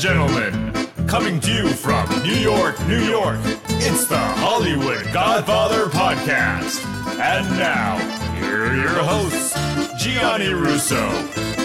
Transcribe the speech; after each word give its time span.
gentlemen, 0.00 0.72
coming 1.06 1.38
to 1.38 1.52
you 1.52 1.68
from 1.68 2.08
New 2.22 2.32
York, 2.32 2.74
New 2.86 3.02
York, 3.02 3.38
it's 3.68 4.06
the 4.06 4.16
Hollywood 4.16 5.04
Godfather 5.12 5.90
Podcast. 5.90 6.82
And 7.20 7.46
now, 7.58 7.98
here 8.36 8.64
are 8.64 8.74
your 8.74 9.02
hosts, 9.02 9.52
Gianni 10.02 10.54
Russo, 10.54 11.06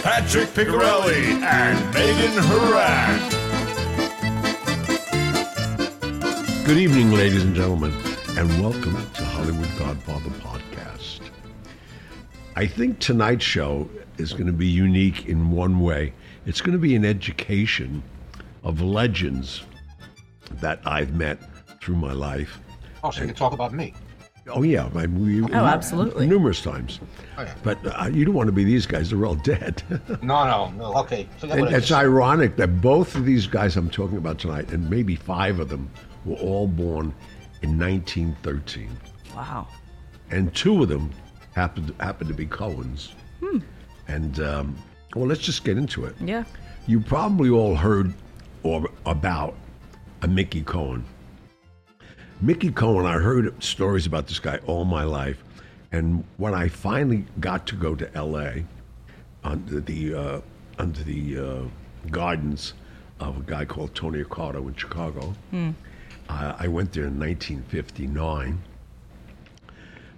Patrick 0.01 0.49
Picarelli, 0.49 1.41
and 1.43 1.93
Megan 1.93 2.33
Harag. 2.43 3.31
Good 6.65 6.77
evening, 6.77 7.13
ladies 7.13 7.41
and 7.41 7.55
gentlemen, 7.55 7.93
and 8.37 8.49
welcome 8.61 8.97
to 9.13 9.23
Hollywood 9.23 9.69
Godfather 9.79 10.31
Podcast. 10.41 11.21
I 12.57 12.67
think 12.67 12.99
tonight's 12.99 13.45
show 13.45 13.89
is 14.17 14.33
going 14.33 14.47
to 14.47 14.51
be 14.51 14.67
unique 14.67 15.25
in 15.25 15.51
one 15.51 15.79
way. 15.79 16.11
It's 16.45 16.59
going 16.59 16.73
to 16.73 16.79
be 16.79 16.97
an 16.97 17.05
education 17.05 18.03
of 18.65 18.81
legends 18.81 19.63
that 20.59 20.79
I've 20.85 21.13
met 21.15 21.39
through 21.81 21.95
my 21.95 22.11
life. 22.13 22.59
Oh, 23.03 23.11
so 23.11 23.21
you 23.21 23.27
can 23.27 23.35
talk 23.35 23.53
about 23.53 23.73
me. 23.73 23.93
Oh 24.47 24.61
yeah, 24.61 24.89
I, 24.95 25.07
we, 25.07 25.41
Oh, 25.43 25.65
absolutely. 25.65 26.27
numerous 26.27 26.61
times. 26.61 26.99
Oh, 27.37 27.41
yeah. 27.43 27.55
But 27.63 27.79
uh, 27.85 28.09
you 28.11 28.25
don't 28.25 28.35
want 28.35 28.47
to 28.47 28.51
be 28.53 28.63
these 28.63 28.85
guys; 28.85 29.09
they're 29.09 29.25
all 29.25 29.35
dead. 29.35 29.81
No, 30.21 30.45
no, 30.45 30.71
no. 30.77 30.93
Okay. 30.99 31.27
Forget 31.37 31.57
and 31.59 31.67
it's 31.69 31.87
just- 31.87 31.91
ironic 31.99 32.55
that 32.57 32.79
both 32.81 33.15
of 33.15 33.25
these 33.25 33.47
guys 33.47 33.75
I'm 33.75 33.89
talking 33.89 34.17
about 34.17 34.37
tonight, 34.37 34.71
and 34.71 34.87
maybe 34.89 35.15
five 35.15 35.59
of 35.59 35.69
them, 35.69 35.89
were 36.25 36.35
all 36.35 36.67
born 36.67 37.13
in 37.63 37.79
1913. 37.79 38.89
Wow. 39.35 39.67
and 40.31 40.53
two 40.55 40.81
of 40.83 40.89
them 40.89 41.11
happened 41.55 41.93
happened 41.99 42.27
to 42.29 42.33
be 42.35 42.45
Cohen's. 42.45 43.13
And 44.07 44.39
um, 44.39 44.75
well, 45.15 45.25
let's 45.27 45.41
just 45.41 45.63
get 45.63 45.77
into 45.77 46.05
it. 46.05 46.15
Yeah. 46.21 46.43
You 46.87 46.99
probably 47.01 47.49
all 47.49 47.75
heard 47.75 48.13
or 48.65 48.89
about 49.05 49.53
a 50.23 50.27
Mickey 50.27 50.61
Cohen. 50.61 51.05
Mickey 52.41 52.71
Cohen, 52.71 53.05
I 53.05 53.13
heard 53.13 53.63
stories 53.63 54.07
about 54.07 54.27
this 54.27 54.39
guy 54.39 54.57
all 54.65 54.83
my 54.85 55.03
life, 55.03 55.41
and 55.91 56.25
when 56.37 56.55
I 56.55 56.67
finally 56.67 57.25
got 57.39 57.67
to 57.67 57.75
go 57.75 57.95
to 57.95 58.13
L.A. 58.15 58.65
under 59.43 59.79
the 59.79 60.15
uh, 60.15 60.41
under 60.79 61.03
the 61.03 61.37
uh, 61.37 61.61
guidance 62.09 62.73
of 63.19 63.37
a 63.37 63.41
guy 63.43 63.65
called 63.65 63.93
Tony 63.93 64.21
Accardo 64.23 64.67
in 64.67 64.75
Chicago, 64.75 65.35
I, 66.27 66.55
I 66.65 66.67
went 66.67 66.91
there 66.91 67.05
in 67.05 67.19
1959. 67.19 68.61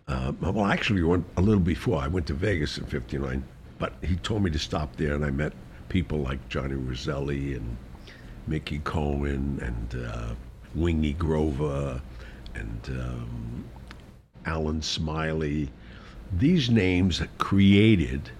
Uh, 0.07 0.31
well, 0.39 0.65
actually, 0.65 1.03
went 1.03 1.25
a 1.35 1.41
little 1.41 1.59
before. 1.59 2.01
I 2.01 2.07
went 2.07 2.25
to 2.27 2.33
Vegas 2.33 2.77
in 2.77 2.85
'59, 2.85 3.43
but 3.77 3.93
he 4.01 4.15
told 4.15 4.41
me 4.41 4.49
to 4.51 4.59
stop 4.59 4.95
there, 4.95 5.15
and 5.15 5.25
I 5.25 5.31
met 5.31 5.51
people 5.89 6.19
like 6.19 6.47
Johnny 6.47 6.75
Roselli 6.75 7.53
and 7.53 7.77
Mickey 8.47 8.79
Cohen 8.79 9.59
and 9.61 10.05
uh, 10.05 10.33
Wingy 10.73 11.13
Grover 11.13 12.01
and 12.55 12.81
um, 12.89 13.65
Allen 14.45 14.81
Smiley. 14.81 15.69
These 16.37 16.69
names 16.69 17.21
created 17.37 18.31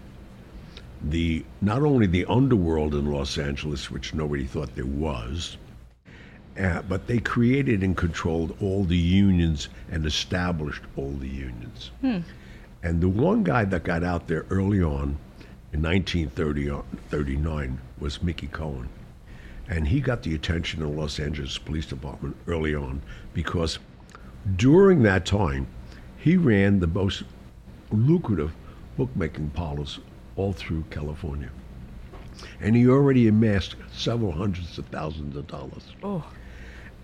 the 1.02 1.44
not 1.61 1.83
only 1.83 2.08
the 2.08 2.25
underworld 2.25 2.95
in 2.95 3.11
Los 3.11 3.38
Angeles, 3.38 3.91
which 3.91 4.13
nobody 4.13 4.45
thought 4.45 4.75
there 4.75 4.85
was, 4.85 5.58
uh, 6.59 6.81
but 6.83 7.08
they 7.08 7.19
created 7.19 7.83
and 7.83 7.95
controlled 7.95 8.55
all 8.61 8.83
the 8.83 8.97
unions 8.97 9.69
and 9.91 10.05
established 10.05 10.83
all 10.95 11.11
the 11.11 11.28
unions. 11.28 11.91
And 12.83 13.02
the 13.02 13.09
one 13.09 13.44
guy 13.44 13.66
that 13.66 13.83
got 13.83 14.03
out 14.03 14.28
there 14.28 14.45
early 14.50 14.81
on 14.81 15.17
in 15.73 15.81
1939 15.81 17.80
was 18.00 18.23
Mickey 18.23 18.47
Cohen. 18.47 18.89
And 19.70 19.88
he 19.88 20.00
got 20.00 20.23
the 20.23 20.34
attention 20.34 20.82
of 20.82 20.92
the 20.92 20.96
Los 20.96 21.20
Angeles 21.20 21.58
Police 21.58 21.86
Department 21.86 22.36
early 22.48 22.73
on 22.73 23.02
because 23.34 23.80
during 24.56 25.04
that 25.04 25.26
time, 25.26 25.68
he 26.18 26.38
ran 26.38 26.80
the 26.80 26.88
most 26.88 27.24
lucrative 27.91 28.53
bookmaking 28.97 29.50
parlors 29.52 30.00
all 30.36 30.53
through 30.53 30.84
California. 30.90 31.50
And 32.62 32.75
he 32.75 32.88
already 32.88 33.28
amassed 33.28 33.75
several 33.91 34.31
hundreds 34.31 34.78
of 34.78 34.86
thousands 34.88 35.36
of 35.36 35.47
dollars. 35.47 35.96
Oh. 36.03 36.24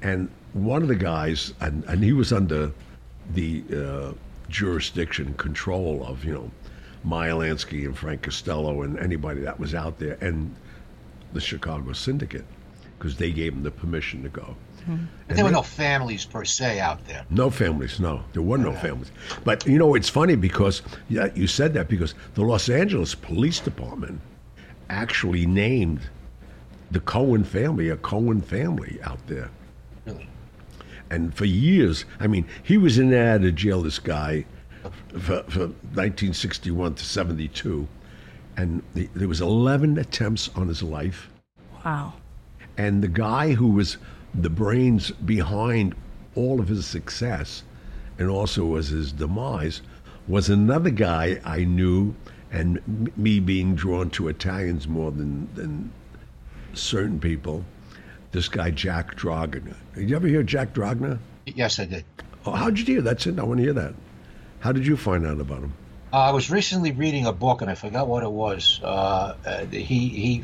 And 0.01 0.29
one 0.53 0.81
of 0.81 0.87
the 0.87 0.95
guys, 0.95 1.53
and, 1.59 1.83
and 1.85 2.03
he 2.03 2.13
was 2.13 2.31
under 2.31 2.71
the 3.33 3.63
uh, 3.73 4.13
jurisdiction 4.49 5.33
control 5.35 6.05
of, 6.05 6.23
you 6.23 6.33
know, 6.33 6.51
Meyer 7.03 7.33
Lansky 7.33 7.85
and 7.85 7.97
Frank 7.97 8.21
Costello 8.21 8.83
and 8.83 8.97
anybody 8.99 9.41
that 9.41 9.59
was 9.59 9.73
out 9.75 9.99
there, 9.99 10.17
and 10.21 10.55
the 11.33 11.41
Chicago 11.41 11.93
Syndicate, 11.93 12.45
because 13.03 13.17
they 13.17 13.33
gave 13.33 13.51
him 13.51 13.63
the 13.63 13.71
permission 13.71 14.23
to 14.23 14.29
go. 14.29 14.55
Hmm. 14.85 14.95
But 15.27 15.35
there 15.35 15.43
were 15.43 15.51
no 15.51 15.61
families 15.61 16.23
per 16.23 16.45
se 16.45 16.79
out 16.79 17.05
there. 17.05 17.25
No 17.29 17.49
families, 17.49 17.99
no. 17.99 18.23
There 18.31 18.41
were 18.41 18.57
no 18.57 18.71
families. 18.71 19.11
But 19.43 19.67
you 19.67 19.77
know, 19.77 19.93
it's 19.93 20.07
funny 20.07 20.37
because 20.37 20.81
yeah, 21.09 21.27
you 21.35 21.45
said 21.45 21.73
that 21.73 21.89
because 21.89 22.15
the 22.35 22.43
Los 22.43 22.69
Angeles 22.69 23.13
Police 23.13 23.59
Department 23.59 24.21
actually 24.89 25.45
named 25.45 25.99
the 26.91 27.01
Cohen 27.01 27.43
family 27.43 27.89
a 27.89 27.97
Cohen 27.97 28.39
family 28.39 28.99
out 29.03 29.19
there. 29.27 29.49
Really. 30.05 30.29
And 31.09 31.35
for 31.35 31.43
years, 31.43 32.05
I 32.21 32.27
mean, 32.27 32.45
he 32.63 32.77
was 32.77 32.97
in 32.97 33.11
and 33.11 33.43
out 33.43 33.45
of 33.45 33.53
jail, 33.55 33.81
this 33.81 33.99
guy, 33.99 34.45
for, 35.11 35.43
for 35.49 35.67
1961 35.91 36.95
to 36.95 37.03
72. 37.03 37.85
And 38.55 38.81
the, 38.93 39.09
there 39.13 39.27
was 39.27 39.41
11 39.41 39.97
attempts 39.97 40.49
on 40.55 40.69
his 40.69 40.81
life. 40.81 41.29
Wow. 41.83 42.13
And 42.77 43.03
the 43.03 43.07
guy 43.07 43.53
who 43.53 43.67
was 43.71 43.97
the 44.33 44.49
brains 44.49 45.11
behind 45.11 45.95
all 46.35 46.59
of 46.59 46.67
his 46.67 46.85
success 46.85 47.63
and 48.17 48.29
also 48.29 48.65
was 48.65 48.89
his 48.89 49.11
demise 49.11 49.81
was 50.27 50.49
another 50.49 50.89
guy 50.89 51.39
I 51.43 51.65
knew, 51.65 52.15
and 52.51 52.77
m- 52.87 53.07
me 53.17 53.39
being 53.39 53.75
drawn 53.75 54.09
to 54.11 54.29
Italians 54.29 54.87
more 54.87 55.11
than, 55.11 55.49
than 55.55 55.91
certain 56.73 57.19
people. 57.19 57.65
This 58.31 58.47
guy, 58.47 58.71
Jack 58.71 59.15
Dragna. 59.15 59.75
Did 59.95 60.09
you 60.09 60.15
ever 60.15 60.27
hear 60.27 60.43
Jack 60.43 60.73
Dragna? 60.73 61.19
Yes, 61.45 61.77
I 61.79 61.85
did. 61.85 62.05
Oh, 62.45 62.51
how'd 62.51 62.79
you 62.79 62.85
hear? 62.85 63.01
That's 63.01 63.27
it. 63.27 63.37
I 63.37 63.43
want 63.43 63.57
to 63.57 63.63
hear 63.63 63.73
that. 63.73 63.93
How 64.59 64.71
did 64.71 64.87
you 64.87 64.97
find 64.97 65.25
out 65.27 65.39
about 65.39 65.59
him? 65.59 65.73
Uh, 66.11 66.17
I 66.17 66.31
was 66.31 66.49
recently 66.49 66.91
reading 66.91 67.25
a 67.25 67.33
book, 67.33 67.61
and 67.61 67.69
I 67.69 67.75
forgot 67.75 68.07
what 68.07 68.23
it 68.23 68.31
was. 68.31 68.79
Uh, 68.83 69.35
uh, 69.45 69.65
he 69.65 70.09
he 70.09 70.43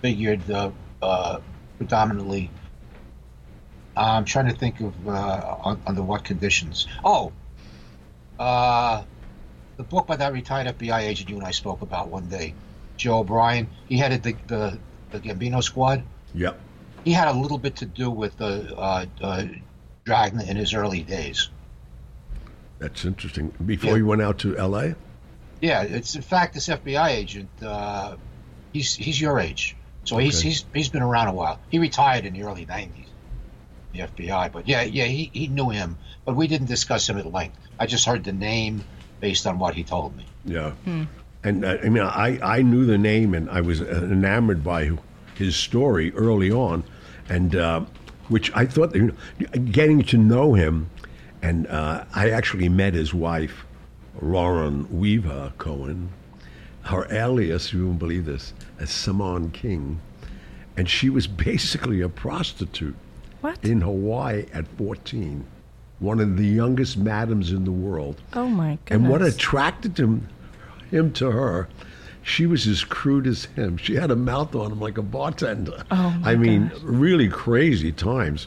figured 0.00 0.48
uh, 0.50 0.70
uh, 1.02 1.40
predominantly. 1.78 2.50
I'm 3.96 4.24
trying 4.24 4.46
to 4.46 4.54
think 4.54 4.80
of 4.80 5.08
uh, 5.08 5.74
under 5.86 6.02
what 6.02 6.22
conditions. 6.24 6.86
Oh, 7.04 7.32
uh, 8.38 9.02
the 9.76 9.82
book 9.82 10.06
by 10.06 10.16
that 10.16 10.32
retired 10.32 10.78
FBI 10.78 11.00
agent 11.00 11.28
you 11.30 11.36
and 11.36 11.44
I 11.46 11.50
spoke 11.50 11.82
about 11.82 12.08
one 12.08 12.26
day, 12.28 12.54
Joe 12.96 13.18
O'Brien. 13.20 13.68
He 13.88 13.96
headed 13.98 14.22
the 14.22 14.36
the, 14.46 14.78
the 15.10 15.20
Gambino 15.20 15.62
squad. 15.62 16.02
Yep. 16.34 16.60
He 17.04 17.12
had 17.12 17.28
a 17.28 17.32
little 17.32 17.58
bit 17.58 17.76
to 17.76 17.86
do 17.86 18.10
with 18.10 18.36
the 18.36 18.76
uh, 18.76 19.06
uh, 19.22 19.44
Dragna 20.04 20.46
in 20.48 20.56
his 20.56 20.74
early 20.74 21.02
days. 21.02 21.48
That's 22.78 23.04
interesting. 23.04 23.52
Before 23.64 23.90
Yeah. 23.90 23.96
you 23.96 24.06
went 24.06 24.22
out 24.22 24.38
to 24.40 24.56
L.A.? 24.56 24.94
Yeah, 25.60 25.82
it's 25.82 26.14
in 26.14 26.22
fact 26.22 26.54
this 26.54 26.68
FBI 26.68 27.08
agent. 27.08 27.48
Uh, 27.60 28.16
he's 28.72 28.94
he's 28.94 29.20
your 29.20 29.40
age, 29.40 29.74
so 30.08 30.18
he's 30.18 30.38
Okay. 30.38 30.48
he's 30.48 30.64
he's 30.74 30.88
been 30.88 31.02
around 31.02 31.28
a 31.28 31.32
while. 31.34 31.58
He 31.70 31.78
retired 31.78 32.24
in 32.24 32.32
the 32.34 32.42
early 32.44 32.64
'90s, 32.66 33.06
the 33.92 34.00
FBI. 34.00 34.50
But 34.52 34.66
yeah, 34.68 34.82
yeah, 34.82 35.04
he, 35.04 35.30
he 35.32 35.46
knew 35.48 35.68
him, 35.70 35.96
but 36.24 36.34
we 36.36 36.46
didn't 36.46 36.68
discuss 36.68 37.08
him 37.08 37.18
at 37.18 37.30
length. 37.32 37.56
I 37.78 37.86
just 37.86 38.04
heard 38.06 38.24
the 38.24 38.32
name 38.32 38.84
based 39.20 39.46
on 39.46 39.58
what 39.58 39.74
he 39.74 39.84
told 39.84 40.16
me. 40.16 40.24
Yeah. 40.44 40.72
And 41.44 41.64
uh, 41.64 41.76
I 41.84 41.88
mean, 41.88 42.02
I, 42.02 42.38
I 42.58 42.62
knew 42.62 42.84
the 42.86 42.98
name 42.98 43.34
and 43.34 43.48
I 43.50 43.60
was 43.60 43.80
uh, 43.80 43.84
enamored 44.10 44.64
by 44.64 44.90
his 45.34 45.54
story 45.56 46.12
early 46.14 46.50
on, 46.50 46.82
and 47.28 47.54
uh, 47.54 47.84
which 48.28 48.50
I 48.54 48.66
thought, 48.66 48.94
you 48.94 49.06
know, 49.08 49.60
getting 49.70 50.02
to 50.04 50.16
know 50.16 50.54
him, 50.54 50.90
and 51.42 51.66
uh, 51.68 52.04
I 52.14 52.30
actually 52.30 52.68
met 52.68 52.94
his 52.94 53.14
wife, 53.14 53.64
Lauren 54.20 54.86
Weaver 54.98 55.52
Cohen. 55.58 56.08
Her 56.88 57.06
alias, 57.12 57.72
you 57.74 57.86
won't 57.86 57.98
believe 57.98 58.24
this, 58.24 58.54
is 58.80 58.88
Simone 58.88 59.50
King, 59.50 60.00
and 60.76 60.88
she 60.88 61.10
was 61.10 61.26
basically 61.26 62.00
a 62.00 62.08
prostitute 62.08 62.96
What? 63.42 63.62
in 63.62 63.82
Hawaii 63.82 64.46
at 64.54 64.66
14, 64.78 65.44
one 65.98 66.18
of 66.18 66.38
the 66.38 66.46
youngest 66.46 66.96
madams 66.96 67.52
in 67.52 67.64
the 67.64 67.72
world. 67.72 68.22
oh 68.32 68.48
my 68.48 68.78
goodness. 68.86 68.90
And 68.90 69.08
what 69.10 69.20
attracted 69.20 69.98
him, 69.98 70.28
him 70.90 71.12
to 71.12 71.30
her, 71.30 71.68
she 72.22 72.46
was 72.46 72.66
as 72.66 72.84
crude 72.84 73.26
as 73.26 73.44
him. 73.56 73.76
She 73.76 73.94
had 73.94 74.10
a 74.10 74.16
mouth 74.16 74.54
on 74.54 74.72
him 74.72 74.80
like 74.80 74.96
a 74.96 75.02
bartender. 75.02 75.84
Oh, 75.90 76.10
my 76.20 76.32
I 76.32 76.36
mean, 76.36 76.68
gosh. 76.68 76.78
really 76.82 77.28
crazy 77.28 77.92
times. 77.92 78.46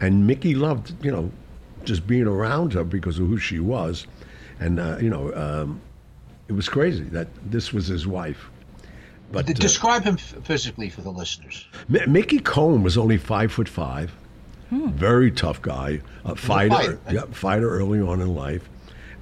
And 0.00 0.26
Mickey 0.26 0.54
loved, 0.56 0.92
you 1.04 1.12
know, 1.12 1.30
just 1.84 2.04
being 2.08 2.26
around 2.26 2.72
her 2.72 2.82
because 2.82 3.20
of 3.20 3.28
who 3.28 3.38
she 3.38 3.60
was. 3.60 4.06
And, 4.58 4.80
uh, 4.80 4.98
you 5.00 5.08
know, 5.10 5.32
um, 5.34 5.80
it 6.48 6.52
was 6.52 6.68
crazy 6.68 7.04
that 7.04 7.28
this 7.50 7.72
was 7.72 7.86
his 7.86 8.06
wife. 8.06 8.50
But 9.32 9.46
D- 9.46 9.52
uh, 9.52 9.56
Describe 9.56 10.04
him 10.04 10.14
f- 10.14 10.34
physically 10.44 10.88
for 10.88 11.00
the 11.02 11.10
listeners. 11.10 11.66
M- 11.92 12.12
Mickey 12.12 12.38
Cohen 12.38 12.82
was 12.82 12.96
only 12.96 13.16
five 13.16 13.52
foot 13.52 13.68
five, 13.68 14.12
very 14.70 15.30
tough 15.30 15.60
guy, 15.62 16.00
a 16.24 16.36
fighter, 16.36 16.74
fighter. 16.74 17.00
yeah, 17.10 17.22
fighter 17.32 17.68
early 17.70 18.00
on 18.00 18.20
in 18.20 18.34
life, 18.34 18.68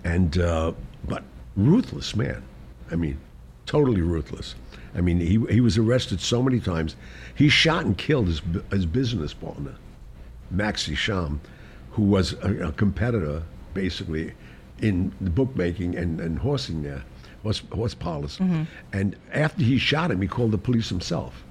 and 0.05 0.37
uh, 0.38 0.73
but 1.09 1.23
ruthless 1.56 2.15
man. 2.15 2.43
I 2.91 2.97
mean, 2.97 3.19
totally 3.67 4.03
ruthless. 4.03 4.55
I 4.94 5.00
mean, 5.00 5.21
he 5.21 5.41
he 5.53 5.61
was 5.61 5.79
arrested 5.79 6.21
so 6.21 6.43
many 6.43 6.61
times. 6.61 6.97
He 7.35 7.49
shot 7.49 7.85
and 7.87 7.97
killed 7.97 8.26
his 8.29 8.43
his 8.71 8.85
business 8.87 9.32
partner, 9.32 9.75
Maxie 10.50 10.94
Shaman, 10.94 11.41
who 11.93 12.03
was 12.03 12.35
a, 12.35 12.69
a 12.69 12.73
competitor 12.73 13.43
basically 13.73 14.32
in 14.82 15.12
the 15.21 15.31
bookmaking 15.31 15.97
and, 15.97 16.21
and 16.21 16.38
horsing 16.38 16.82
there, 16.82 17.03
horse, 17.44 17.62
horse 17.73 17.94
policy. 17.94 18.67
And 18.93 19.17
after 19.32 19.62
he 19.62 19.79
shot 19.79 20.11
him, 20.11 20.20
he 20.20 20.26
called 20.26 20.50
the 20.50 20.58
police 20.58 20.88
himself. 20.88 21.44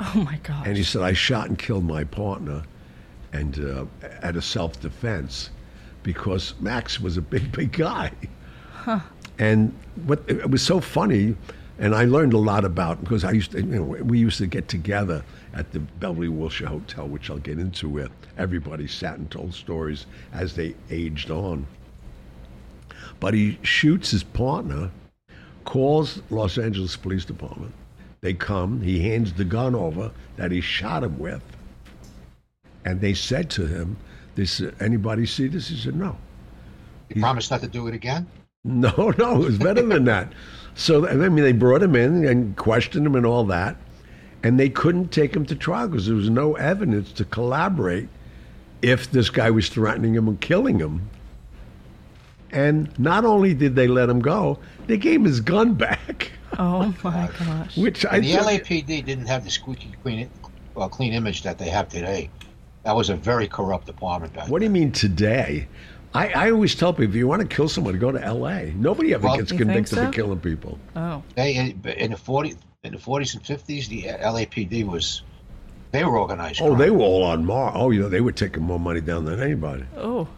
Oh 0.00 0.22
my 0.24 0.40
God! 0.42 0.66
And 0.66 0.76
he 0.76 0.82
said, 0.82 1.02
I 1.02 1.12
shot 1.12 1.48
and 1.48 1.56
killed 1.56 1.84
my 1.84 2.02
partner 2.02 2.64
and 3.32 3.58
uh, 3.60 3.84
out 4.22 4.34
of 4.34 4.44
self 4.44 4.80
defense 4.80 5.50
because 6.02 6.54
Max 6.60 7.00
was 7.00 7.16
a 7.16 7.22
big, 7.22 7.52
big 7.52 7.72
guy. 7.72 8.10
And 9.38 9.74
what 10.06 10.22
it 10.28 10.50
was 10.50 10.62
so 10.62 10.80
funny, 10.80 11.36
and 11.78 11.94
I 11.94 12.04
learned 12.04 12.32
a 12.32 12.38
lot 12.38 12.64
about 12.64 13.00
because 13.00 13.24
I 13.24 13.32
used 13.32 13.52
to, 13.52 13.58
you 13.58 13.66
know, 13.66 13.82
we 13.82 14.18
used 14.18 14.38
to 14.38 14.46
get 14.46 14.68
together 14.68 15.24
at 15.54 15.72
the 15.72 15.80
Beverly 15.80 16.28
Wilshire 16.28 16.68
Hotel, 16.68 17.06
which 17.08 17.30
I'll 17.30 17.38
get 17.38 17.58
into, 17.58 17.88
where 17.88 18.08
everybody 18.36 18.86
sat 18.86 19.18
and 19.18 19.30
told 19.30 19.54
stories 19.54 20.06
as 20.32 20.54
they 20.54 20.74
aged 20.90 21.30
on. 21.30 21.66
But 23.20 23.34
he 23.34 23.58
shoots 23.62 24.10
his 24.10 24.22
partner, 24.22 24.90
calls 25.64 26.22
Los 26.30 26.58
Angeles 26.58 26.96
Police 26.96 27.24
Department. 27.24 27.72
They 28.20 28.34
come, 28.34 28.80
he 28.80 29.00
hands 29.00 29.32
the 29.32 29.44
gun 29.44 29.74
over 29.74 30.10
that 30.36 30.50
he 30.50 30.60
shot 30.60 31.04
him 31.04 31.18
with. 31.18 31.42
And 32.84 33.00
they 33.00 33.14
said 33.14 33.50
to 33.50 33.66
him, 33.66 33.96
this, 34.34 34.62
anybody 34.80 35.26
see 35.26 35.46
this? 35.46 35.68
He 35.68 35.76
said, 35.76 35.94
no. 35.94 36.16
He 37.12 37.20
promised 37.20 37.50
not 37.50 37.60
to 37.60 37.68
do 37.68 37.86
it 37.86 37.94
again? 37.94 38.26
No, 38.66 39.12
no, 39.18 39.42
it 39.42 39.44
was 39.44 39.58
better 39.58 39.82
than 39.82 40.06
that. 40.06 40.32
So, 40.74 41.06
I 41.06 41.28
mean, 41.28 41.44
they 41.44 41.52
brought 41.52 41.82
him 41.82 41.94
in 41.94 42.24
and 42.24 42.56
questioned 42.56 43.06
him 43.06 43.14
and 43.14 43.26
all 43.26 43.44
that. 43.44 43.76
And 44.42 44.58
they 44.58 44.70
couldn't 44.70 45.08
take 45.08 45.36
him 45.36 45.44
to 45.46 45.54
trial 45.54 45.88
because 45.88 46.06
there 46.06 46.16
was 46.16 46.30
no 46.30 46.54
evidence 46.54 47.12
to 47.12 47.26
collaborate 47.26 48.08
if 48.80 49.10
this 49.10 49.28
guy 49.28 49.50
was 49.50 49.68
threatening 49.68 50.14
him 50.14 50.28
and 50.28 50.40
killing 50.40 50.78
him. 50.78 51.10
And 52.54 52.96
not 52.98 53.24
only 53.24 53.52
did 53.52 53.74
they 53.74 53.88
let 53.88 54.08
him 54.08 54.20
go, 54.20 54.58
they 54.86 54.96
gave 54.96 55.16
him 55.20 55.24
his 55.24 55.40
gun 55.40 55.74
back, 55.74 56.30
oh 56.58 56.94
my 57.04 57.28
gosh. 57.38 57.76
which 57.76 58.06
I 58.06 58.20
the 58.20 58.32
thought- 58.32 58.46
LAPD 58.46 59.04
didn't 59.04 59.26
have 59.26 59.44
the 59.44 59.50
squeaky 59.50 59.92
clean, 60.02 60.30
well, 60.74 60.88
clean 60.88 61.12
image 61.12 61.42
that 61.42 61.58
they 61.58 61.68
have 61.68 61.88
today. 61.88 62.30
That 62.84 62.94
was 62.94 63.10
a 63.10 63.16
very 63.16 63.48
corrupt 63.48 63.86
department 63.86 64.34
back 64.34 64.48
What 64.48 64.58
do 64.60 64.64
you 64.66 64.70
mean 64.70 64.92
today? 64.92 65.66
I, 66.14 66.28
I 66.28 66.50
always 66.52 66.74
tell 66.76 66.92
people 66.92 67.10
if 67.10 67.16
you 67.16 67.26
want 67.26 67.42
to 67.42 67.48
kill 67.48 67.68
someone, 67.68 67.98
go 67.98 68.12
to 68.12 68.22
L.A. 68.22 68.72
Nobody 68.76 69.14
ever 69.14 69.26
Well- 69.26 69.36
gets 69.36 69.50
convicted 69.50 69.96
so? 69.98 70.06
of 70.06 70.14
killing 70.14 70.38
people. 70.38 70.78
Oh. 70.94 71.22
They 71.34 71.54
in, 71.56 71.80
in 71.96 72.12
the 72.12 72.16
forty 72.16 72.54
in 72.84 72.92
the 72.92 72.98
forties 73.00 73.34
and 73.34 73.44
fifties, 73.44 73.88
the 73.88 74.02
LAPD 74.02 74.86
was 74.86 75.22
they 75.90 76.04
were 76.04 76.16
organized. 76.18 76.60
Oh, 76.62 76.66
crime. 76.68 76.78
they 76.78 76.90
were 76.90 77.00
all 77.00 77.24
on 77.24 77.44
Mar. 77.44 77.72
Oh, 77.74 77.90
you 77.90 78.00
know, 78.00 78.08
they 78.08 78.20
were 78.20 78.32
taking 78.32 78.62
more 78.62 78.78
money 78.78 79.00
down 79.00 79.24
than 79.24 79.40
anybody. 79.40 79.84
Oh. 79.96 80.28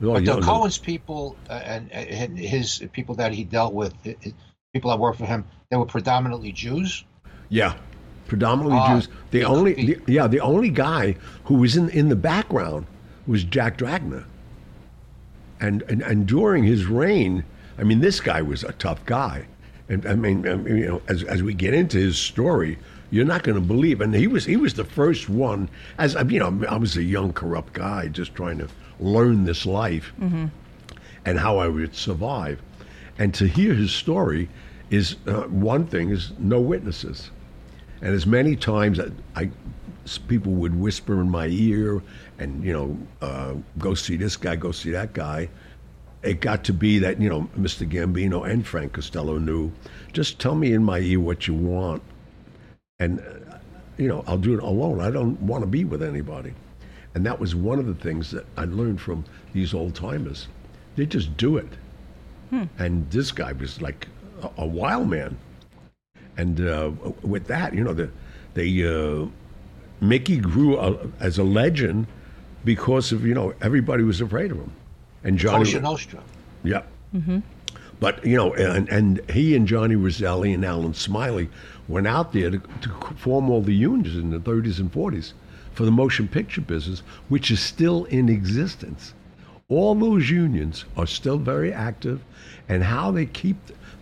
But 0.00 0.24
the. 0.24 0.40
Cohen's 0.40 0.78
people 0.78 1.36
uh, 1.48 1.54
and, 1.54 1.90
and 1.92 2.38
his 2.38 2.84
people 2.92 3.14
that 3.16 3.32
he 3.32 3.44
dealt 3.44 3.72
with, 3.72 3.94
people 4.72 4.90
that 4.90 4.98
worked 4.98 5.18
for 5.18 5.26
him, 5.26 5.44
they 5.70 5.76
were 5.76 5.86
predominantly 5.86 6.52
Jews. 6.52 7.04
Yeah, 7.48 7.76
predominantly 8.26 8.78
Ah, 8.78 8.94
Jews. 8.94 9.08
The 9.30 9.44
only, 9.44 9.74
the- 9.74 10.00
yeah, 10.06 10.26
the 10.26 10.40
only 10.40 10.68
guy 10.68 11.16
who 11.44 11.54
was 11.54 11.76
in 11.76 11.88
in 11.90 12.08
the 12.08 12.16
background 12.16 12.86
was 13.26 13.44
Jack 13.44 13.78
Dragner. 13.78 14.24
And, 15.58 15.82
and 15.82 16.02
and 16.02 16.26
during 16.26 16.64
his 16.64 16.84
reign, 16.86 17.44
I 17.78 17.82
mean, 17.84 18.00
this 18.00 18.20
guy 18.20 18.42
was 18.42 18.62
a 18.62 18.72
tough 18.72 19.04
guy. 19.06 19.46
And 19.88 20.04
I 20.06 20.14
mean, 20.14 20.46
I 20.46 20.56
mean, 20.56 20.76
you 20.76 20.86
know, 20.86 21.02
as 21.08 21.22
as 21.22 21.42
we 21.42 21.54
get 21.54 21.72
into 21.72 21.96
his 21.96 22.18
story, 22.18 22.78
you're 23.16 23.24
not 23.24 23.42
going 23.42 23.54
to 23.60 23.66
believe. 23.66 24.00
And 24.00 24.14
he 24.14 24.26
was 24.26 24.44
he 24.44 24.56
was 24.56 24.74
the 24.74 24.84
first 24.84 25.28
one. 25.28 25.68
As 25.98 26.14
you 26.28 26.38
know, 26.38 26.64
I 26.68 26.76
was 26.76 26.96
a 26.96 27.02
young 27.02 27.32
corrupt 27.32 27.72
guy 27.72 28.08
just 28.08 28.34
trying 28.34 28.58
to 28.58 28.68
learn 29.00 29.44
this 29.44 29.66
life 29.66 30.12
and 31.24 31.38
how 31.38 31.58
I 31.58 31.68
would 31.68 31.94
survive. 31.94 32.60
And 33.18 33.32
to 33.34 33.46
hear 33.48 33.74
his 33.74 33.92
story 33.92 34.48
is 34.90 35.16
uh, 35.26 35.42
one 35.44 35.86
thing 35.86 36.10
is 36.10 36.32
no 36.38 36.60
witnesses. 36.60 37.30
And 38.02 38.14
as 38.14 38.26
many 38.26 38.54
times 38.56 39.00
I, 39.34 39.50
s- 40.04 40.18
people 40.18 40.52
would 40.52 40.78
whisper 40.78 41.20
in 41.20 41.30
my 41.30 41.46
ear, 41.46 42.02
and 42.38 42.62
you 42.62 42.72
know, 42.72 42.98
uh, 43.22 43.54
go 43.78 43.94
see 43.94 44.16
this 44.16 44.36
guy, 44.36 44.54
go 44.56 44.70
see 44.70 44.90
that 44.92 45.14
guy. 45.14 45.48
It 46.22 46.40
got 46.40 46.62
to 46.64 46.72
be 46.72 46.98
that 46.98 47.20
you 47.20 47.28
know, 47.30 47.48
Mr. 47.58 47.88
Gambino 47.90 48.48
and 48.48 48.66
Frank 48.66 48.92
Costello 48.92 49.38
knew. 49.38 49.72
Just 50.12 50.38
tell 50.38 50.54
me 50.54 50.72
in 50.72 50.84
my 50.84 50.98
ear 50.98 51.20
what 51.20 51.46
you 51.48 51.54
want, 51.54 52.02
and 52.98 53.20
uh, 53.20 53.58
you 53.98 54.08
know, 54.08 54.24
I'll 54.26 54.38
do 54.38 54.54
it 54.54 54.62
alone. 54.62 55.00
I 55.00 55.10
don't 55.10 55.40
want 55.40 55.62
to 55.62 55.66
be 55.66 55.84
with 55.84 56.02
anybody. 56.02 56.52
And 57.14 57.24
that 57.24 57.38
was 57.40 57.54
one 57.54 57.78
of 57.78 57.86
the 57.86 57.94
things 57.94 58.30
that 58.30 58.44
I 58.56 58.64
learned 58.64 59.00
from 59.00 59.24
these 59.54 59.72
old 59.72 59.94
timers. 59.94 60.48
They 60.96 61.06
just 61.06 61.36
do 61.36 61.56
it. 61.56 61.68
And 62.78 63.10
this 63.10 63.32
guy 63.32 63.52
was 63.52 63.80
like 63.80 64.06
a, 64.42 64.50
a 64.58 64.66
wild 64.66 65.08
man. 65.08 65.36
And 66.36 66.60
uh, 66.60 66.92
with 67.22 67.46
that, 67.46 67.72
you 67.74 67.82
know, 67.82 67.94
the, 67.94 68.10
they 68.52 68.84
uh, 68.84 69.26
Mickey 70.00 70.38
grew 70.38 70.78
a, 70.78 70.98
as 71.20 71.38
a 71.38 71.44
legend 71.44 72.06
because 72.64 73.12
of 73.12 73.24
you 73.24 73.32
know 73.34 73.54
everybody 73.62 74.02
was 74.02 74.20
afraid 74.20 74.50
of 74.50 74.58
him, 74.58 74.72
and 75.24 75.38
Johnny. 75.38 75.64
Kosher 75.64 75.80
Nostra. 75.80 76.22
Yeah. 76.64 76.82
But 77.98 78.24
you 78.24 78.36
know, 78.36 78.52
and, 78.54 78.88
and 78.88 79.30
he 79.30 79.56
and 79.56 79.66
Johnny 79.66 79.96
Roselli 79.96 80.52
and 80.52 80.64
Allen 80.64 80.94
Smiley 80.94 81.48
went 81.88 82.06
out 82.06 82.32
there 82.32 82.50
to, 82.50 82.58
to 82.58 82.88
form 83.16 83.48
all 83.48 83.62
the 83.62 83.74
unions 83.74 84.16
in 84.16 84.30
the 84.30 84.38
30s 84.38 84.78
and 84.78 84.92
40s 84.92 85.32
for 85.72 85.84
the 85.84 85.90
motion 85.90 86.28
picture 86.28 86.60
business, 86.60 87.00
which 87.28 87.50
is 87.50 87.60
still 87.60 88.04
in 88.06 88.28
existence. 88.28 89.14
All 89.68 89.94
those 89.94 90.30
unions 90.30 90.84
are 90.96 91.06
still 91.06 91.38
very 91.38 91.72
active, 91.72 92.22
and 92.68 92.84
how 92.84 93.10
they 93.10 93.26
keep 93.26 93.56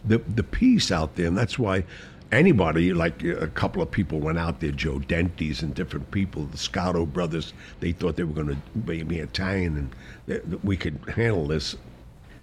the 0.05 0.19
the 0.19 0.43
peace 0.43 0.91
out 0.91 1.15
there, 1.17 1.27
and 1.27 1.39
that's 1.39 1.59
why 1.59 1.85
anybody 2.33 2.93
like 2.93 3.23
a 3.23 3.47
couple 3.49 3.81
of 3.81 3.91
people 3.91 4.19
went 4.19 4.39
out 4.39 4.61
there, 4.61 4.73
Joe 4.73 4.99
Dentes 4.99 5.63
and 5.63 5.75
different 5.75 6.11
people, 6.11 6.45
the 6.47 6.59
Scotto 6.59 7.07
brothers. 7.07 7.55
They 7.81 7.93
thought 7.93 8.17
they 8.17 8.25
were 8.25 8.35
going 8.35 8.49
to 8.49 8.79
be, 8.79 9.19
Italian, 9.19 9.91
and 10.27 10.61
we 10.65 10.77
could 10.77 10.99
handle 11.15 11.47
this 11.47 11.77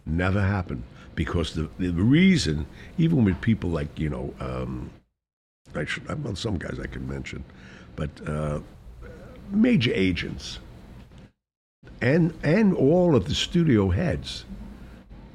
never 0.05 0.41
happened 0.41 0.83
because 1.15 1.53
the 1.53 1.69
the 1.79 1.91
reason, 1.91 2.65
even 2.97 3.23
with 3.25 3.39
people 3.41 3.69
like 3.69 3.97
you 3.99 4.09
know, 4.09 4.33
um, 4.39 4.89
I 5.75 5.85
should 5.85 6.23
well, 6.23 6.35
some 6.35 6.57
guys 6.57 6.79
I 6.81 6.87
can 6.87 7.07
mention, 7.07 7.43
but 7.95 8.09
uh, 8.27 8.59
major 9.49 9.91
agents 9.93 10.59
and 12.01 12.33
and 12.43 12.73
all 12.75 13.15
of 13.15 13.25
the 13.25 13.35
studio 13.35 13.89
heads 13.89 14.45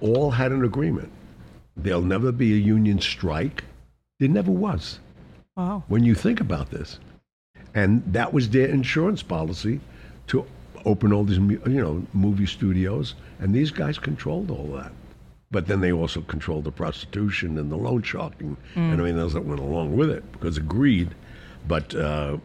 all 0.00 0.30
had 0.30 0.52
an 0.52 0.64
agreement. 0.64 1.10
There'll 1.76 2.02
never 2.02 2.32
be 2.32 2.52
a 2.54 2.56
union 2.56 3.00
strike. 3.00 3.64
There 4.18 4.28
never 4.28 4.50
was 4.50 4.98
Wow. 5.56 5.84
when 5.88 6.04
you 6.04 6.14
think 6.14 6.40
about 6.40 6.70
this. 6.70 6.98
And 7.74 8.02
that 8.12 8.32
was 8.32 8.48
their 8.48 8.68
insurance 8.68 9.22
policy 9.22 9.80
to 10.28 10.46
open 10.86 11.12
all 11.12 11.24
these, 11.24 11.38
you 11.38 11.82
know, 11.82 12.06
movie 12.14 12.46
studios. 12.46 13.14
And 13.40 13.54
these 13.54 13.70
guys 13.70 13.98
controlled 13.98 14.50
all 14.50 14.68
that. 14.76 14.92
But 15.56 15.68
then 15.68 15.80
they 15.80 15.90
also 15.90 16.20
controlled 16.20 16.64
the 16.64 16.70
prostitution 16.70 17.56
and 17.56 17.72
the 17.72 17.76
loan 17.76 18.02
sharking 18.02 18.58
and 18.74 18.92
everything 19.00 19.18
else 19.18 19.32
that 19.32 19.46
went 19.46 19.58
along 19.60 19.96
with 19.96 20.10
it 20.10 20.30
because 20.32 20.58
of 20.58 20.68
greed. 20.68 21.14
But 21.66 21.94
uh, 21.94 22.36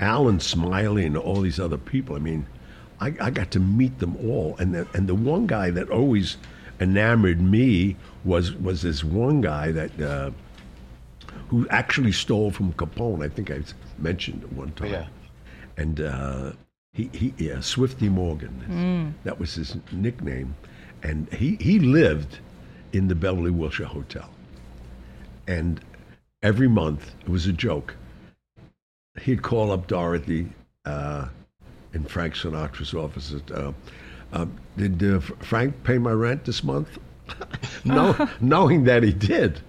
Allen 0.00 0.40
Smiley 0.40 1.06
and 1.06 1.16
all 1.16 1.42
these 1.42 1.60
other 1.60 1.78
people, 1.78 2.16
I 2.16 2.18
mean, 2.18 2.44
I, 3.00 3.14
I 3.20 3.30
got 3.30 3.52
to 3.52 3.60
meet 3.60 4.00
them 4.00 4.16
all. 4.16 4.56
And 4.58 4.74
the, 4.74 4.88
and 4.94 5.08
the 5.08 5.14
one 5.14 5.46
guy 5.46 5.70
that 5.70 5.90
always 5.90 6.38
enamored 6.80 7.40
me 7.40 7.94
was, 8.24 8.52
was 8.54 8.82
this 8.82 9.04
one 9.04 9.42
guy 9.42 9.70
that. 9.70 10.00
Uh, 10.00 10.30
who 11.48 11.68
actually 11.68 12.10
stole 12.10 12.50
from 12.50 12.72
Capone. 12.72 13.24
I 13.24 13.28
think 13.28 13.52
I 13.52 13.60
mentioned 13.98 14.42
it 14.42 14.52
one 14.52 14.72
time. 14.72 14.90
Yeah. 14.90 15.06
And 15.76 16.00
uh, 16.00 16.52
he, 16.92 17.08
he, 17.12 17.32
yeah, 17.38 17.60
Swifty 17.60 18.08
Morgan. 18.08 19.14
That 19.22 19.38
was 19.38 19.54
his 19.54 19.76
nickname. 19.92 20.56
And 21.04 21.32
he, 21.32 21.56
he 21.60 21.78
lived 21.78 22.40
in 22.96 23.08
the 23.08 23.14
Beverly 23.14 23.50
Wilshire 23.50 23.86
Hotel. 23.86 24.28
And 25.46 25.80
every 26.42 26.68
month, 26.68 27.14
it 27.20 27.28
was 27.28 27.46
a 27.46 27.52
joke. 27.52 27.94
He'd 29.20 29.42
call 29.42 29.72
up 29.72 29.86
Dorothy 29.86 30.48
uh, 30.84 31.28
in 31.92 32.04
Frank 32.04 32.34
Sinatra's 32.34 32.94
office. 32.94 33.34
Uh, 33.52 33.72
uh, 34.32 34.46
did 34.76 35.02
uh, 35.02 35.20
Frank 35.20 35.82
pay 35.84 35.98
my 35.98 36.12
rent 36.12 36.44
this 36.44 36.62
month? 36.62 36.98
no, 37.84 38.28
knowing 38.40 38.84
that 38.84 39.02
he 39.02 39.12
did. 39.12 39.60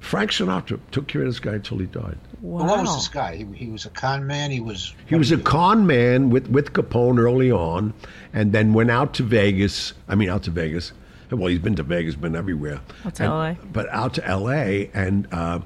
Frank 0.00 0.32
Sinatra 0.32 0.78
took 0.90 1.06
care 1.06 1.22
of 1.22 1.28
this 1.28 1.40
guy 1.40 1.54
until 1.54 1.78
he 1.78 1.86
died. 1.86 2.18
Wow. 2.42 2.66
What 2.66 2.80
was 2.80 2.94
this 2.94 3.08
guy? 3.08 3.36
He, 3.36 3.44
he 3.56 3.70
was 3.70 3.86
a 3.86 3.90
con 3.90 4.26
man. 4.26 4.50
He 4.50 4.60
was. 4.60 4.94
He 5.06 5.14
was 5.14 5.32
a 5.32 5.38
con 5.38 5.86
man 5.86 6.28
with, 6.28 6.48
with 6.48 6.74
Capone 6.74 7.18
early 7.18 7.50
on, 7.50 7.94
and 8.34 8.52
then 8.52 8.74
went 8.74 8.90
out 8.90 9.14
to 9.14 9.22
Vegas. 9.22 9.94
I 10.06 10.14
mean, 10.14 10.28
out 10.28 10.42
to 10.42 10.50
Vegas. 10.50 10.92
Well, 11.38 11.48
he's 11.48 11.58
been 11.58 11.76
to 11.76 11.82
Vegas, 11.82 12.14
been 12.14 12.36
everywhere. 12.36 12.80
Out 13.04 13.14
to 13.16 13.22
And- 13.24 13.32
LA. 13.32 13.54
But 13.72 13.88
out 13.90 14.14
to 14.14 14.26
L.A. 14.26 14.90
and 14.94 15.26
uh, 15.32 15.60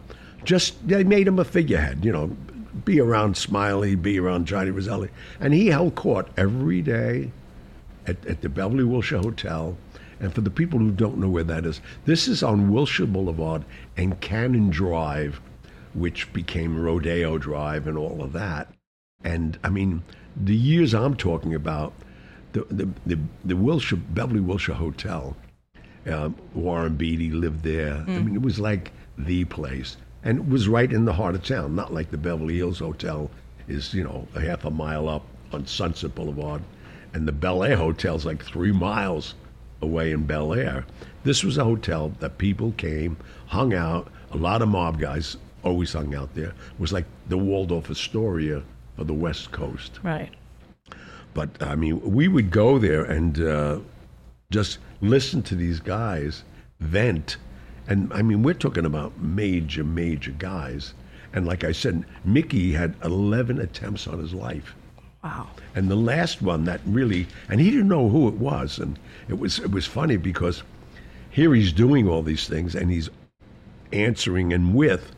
just 0.45 0.87
they 0.87 1.05
made 1.05 1.27
him 1.29 1.39
a 1.39 1.45
figurehead. 1.45 2.05
You 2.05 2.13
know, 2.13 2.27
be 2.85 3.01
around 3.01 3.37
Smiley, 3.37 3.95
be 3.95 4.19
around 4.21 4.47
Johnny 4.47 4.71
Roselli, 4.71 5.09
and 5.41 5.53
he 5.55 5.69
held 5.69 5.95
court 5.95 6.29
every 6.37 6.81
day 6.83 7.31
at, 8.07 8.25
at 8.27 8.41
the 8.43 8.49
Beverly 8.49 8.85
Wilshire 8.85 9.19
Hotel. 9.19 9.77
And 10.21 10.35
for 10.35 10.41
the 10.41 10.51
people 10.51 10.81
who 10.81 10.91
don't 10.91 11.19
know 11.19 11.29
where 11.29 11.45
that 11.45 11.65
is, 11.65 11.81
this 12.05 12.27
is 12.27 12.43
on 12.43 12.73
Wilshire 12.73 13.07
Boulevard 13.07 13.65
and 13.97 14.21
Cannon 14.21 14.69
Drive, 14.69 15.41
which 15.95 16.33
became 16.33 16.81
Rodeo 16.81 17.39
Drive 17.39 17.87
and 17.87 17.97
all 17.97 18.21
of 18.23 18.33
that. 18.33 18.73
And 19.23 19.59
I 19.63 19.69
mean, 19.71 20.03
the 20.37 20.57
years 20.57 20.93
I'm 20.95 21.15
talking 21.17 21.55
about, 21.55 21.93
the 22.53 22.65
the 22.71 22.89
the, 23.07 23.19
the 23.45 23.57
Wilshire 23.57 23.99
Beverly 24.11 24.41
Wilshire 24.41 24.75
Hotel, 24.75 25.37
uh, 26.09 26.31
Warren 26.55 26.97
Beatty 26.97 27.31
lived 27.31 27.63
there. 27.63 28.05
I 28.07 28.19
mean, 28.19 28.35
it 28.35 28.43
was 28.43 28.59
like 28.59 28.93
the 29.17 29.45
place, 29.47 29.97
and 30.23 30.39
it 30.39 30.49
was 30.49 30.69
right 30.69 30.93
in 30.93 31.05
the 31.05 31.13
heart 31.13 31.35
of 31.35 31.45
town. 31.45 31.75
Not 31.75 31.93
like 31.93 32.11
the 32.11 32.19
Beverly 32.19 32.57
Hills 32.57 32.79
Hotel 32.79 33.31
is, 33.69 33.93
you 33.95 34.05
know, 34.05 34.27
a 34.35 34.41
half 34.41 34.65
a 34.65 34.71
mile 34.71 35.09
up 35.09 35.25
on 35.53 35.67
Sunset 35.67 36.15
Boulevard, 36.15 36.63
and 37.15 37.27
the 37.27 37.33
Bel 37.33 37.63
Air 37.63 37.77
Hotel's 37.77 38.25
like 38.25 38.45
three 38.45 38.73
miles 38.73 39.35
away 39.83 40.13
in 40.13 40.25
Bel 40.25 40.55
Air. 40.55 40.85
This 41.25 41.45
was 41.45 41.59
a 41.59 41.65
hotel 41.65 42.13
that 42.21 42.39
people 42.39 42.73
came, 42.73 43.17
hung 43.47 43.75
out. 43.75 44.11
A 44.33 44.37
lot 44.37 44.63
of 44.63 44.69
mob 44.69 44.99
guys 44.99 45.37
always 45.63 45.93
hung 45.93 46.15
out 46.15 46.35
there. 46.35 46.49
It 46.49 46.81
was 46.81 46.93
like 46.93 47.05
the 47.29 47.39
Waldorf 47.39 47.91
Astoria 47.91 48.63
of 48.97 49.07
the 49.07 49.15
West 49.15 49.53
Coast. 49.53 50.01
Right. 50.03 50.31
But 51.35 51.51
I 51.63 51.75
mean, 51.75 52.01
we 52.01 52.29
would 52.29 52.51
go 52.51 52.79
there 52.79 53.05
and 53.05 53.41
uh, 53.41 53.79
just 54.51 54.79
listen 55.01 55.43
to 55.45 55.55
these 55.55 55.81
guys 55.81 56.45
vent. 56.81 57.37
And 57.87 58.13
I 58.13 58.23
mean, 58.23 58.43
we're 58.43 58.55
talking 58.55 58.85
about 58.85 59.19
major, 59.21 59.85
major 59.85 60.33
guys. 60.33 60.95
And 61.33 61.47
like 61.47 61.65
I 61.65 61.73
said, 61.73 62.05
Mickey 62.25 62.73
had 62.73 62.95
11 63.05 63.61
attempts 63.61 64.07
on 64.07 64.19
his 64.19 64.35
life. 64.35 64.75
Wow. 65.23 65.49
And 65.75 65.91
the 65.91 65.97
last 65.97 66.43
one 66.43 66.65
that 66.65 66.81
really, 66.87 67.27
and 67.49 67.61
he 67.61 67.71
didn't 67.71 67.89
know 67.89 68.09
who 68.09 68.29
it 68.29 68.35
was, 68.35 68.79
and 68.79 68.99
it 69.29 69.39
was 69.39 69.59
it 69.59 69.71
was 69.71 69.85
funny 69.85 70.17
because 70.17 70.63
here 71.31 71.55
he's 71.55 71.73
doing 71.73 72.09
all 72.09 72.23
these 72.23 72.47
things 72.49 72.75
and 72.75 72.91
he's 72.91 73.11
answering 73.93 74.53
and 74.53 74.75
with 74.75 75.13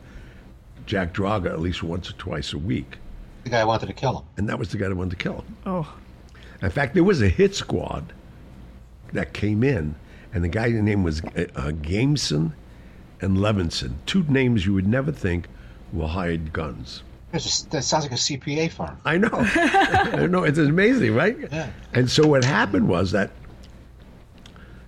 Jack 0.85 1.13
Dragna 1.13 1.47
at 1.51 1.59
least 1.59 1.83
once 1.83 2.09
or 2.09 2.13
twice 2.13 2.51
a 2.53 2.57
week, 2.57 2.97
the 3.43 3.51
guy 3.51 3.61
who 3.61 3.67
wanted 3.67 3.87
to 3.87 3.93
kill 3.93 4.19
him. 4.19 4.25
and 4.37 4.49
that 4.49 4.57
was 4.59 4.69
the 4.69 4.77
guy 4.77 4.89
that 4.89 4.95
wanted 4.95 5.11
to 5.11 5.15
kill 5.23 5.35
him. 5.35 5.55
Oh. 5.65 5.95
In 6.61 6.69
fact, 6.69 6.93
there 6.93 7.03
was 7.03 7.21
a 7.21 7.29
hit 7.29 7.55
squad 7.55 8.11
that 9.13 9.33
came 9.33 9.63
in, 9.63 9.95
and 10.33 10.43
the 10.43 10.47
guy's 10.49 10.73
name 10.73 11.03
was 11.03 11.21
uh, 11.23 11.45
uh, 11.55 11.71
Gameson 11.71 12.53
and 13.21 13.37
Levinson, 13.37 13.93
two 14.05 14.23
names 14.29 14.65
you 14.65 14.73
would 14.73 14.87
never 14.87 15.11
think 15.11 15.47
were 15.93 16.07
hired 16.07 16.53
guns. 16.53 17.03
There's 17.31 17.63
a- 17.63 17.69
that 17.69 17.83
sounds 17.83 18.03
like 18.05 18.11
a 18.13 18.15
CPA 18.15 18.71
firm. 18.71 18.97
I 19.05 19.17
know. 19.17 19.29
I 19.33 20.27
know. 20.27 20.43
It's 20.43 20.57
amazing, 20.57 21.13
right? 21.15 21.37
Yeah. 21.51 21.69
And 21.93 22.09
so 22.09 22.27
what 22.27 22.43
happened 22.43 22.87
was 22.87 23.11
that 23.11 23.31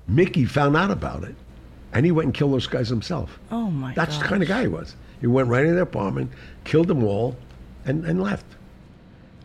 Mickey 0.08 0.46
found 0.46 0.75
out 0.75 0.92
about 0.92 1.24
it, 1.24 1.36
and 1.94 2.06
he 2.06 2.12
went 2.12 2.25
and 2.27 2.34
killed 2.34 2.53
those 2.53 2.68
guys 2.68 2.89
himself. 2.89 3.39
Oh 3.51 3.70
my 3.70 3.94
That's 3.94 4.18
the 4.18 4.25
kind 4.25 4.42
of 4.42 4.50
guy 4.50 4.62
he 4.63 4.68
was. 4.68 4.96
He 5.22 5.27
went 5.27 5.48
right 5.48 5.65
in 5.65 5.74
their 5.75 5.84
apartment, 5.84 6.32
killed 6.65 6.88
them 6.88 7.03
all, 7.03 7.38
and, 7.86 8.03
and 8.06 8.22
left. 8.22 8.46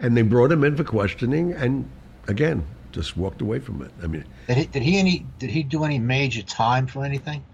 And 0.00 0.16
they 0.16 0.22
brought 0.22 0.50
him 0.50 0.64
in 0.64 0.76
for 0.76 0.84
questioning, 0.84 1.52
and 1.52 1.88
again, 2.26 2.64
just 2.98 3.16
walked 3.16 3.40
away 3.40 3.60
from 3.60 3.80
it. 3.82 3.90
I 4.02 4.06
mean, 4.08 4.24
Did 4.48 4.56
he, 4.56 4.66
did 4.66 4.82
he 4.82 4.98
any? 4.98 5.26
Did 5.38 5.50
he 5.50 5.62
do 5.62 5.84
any 5.84 5.98
major 5.98 6.42
time 6.42 6.86
for 6.86 7.04
anything 7.04 7.44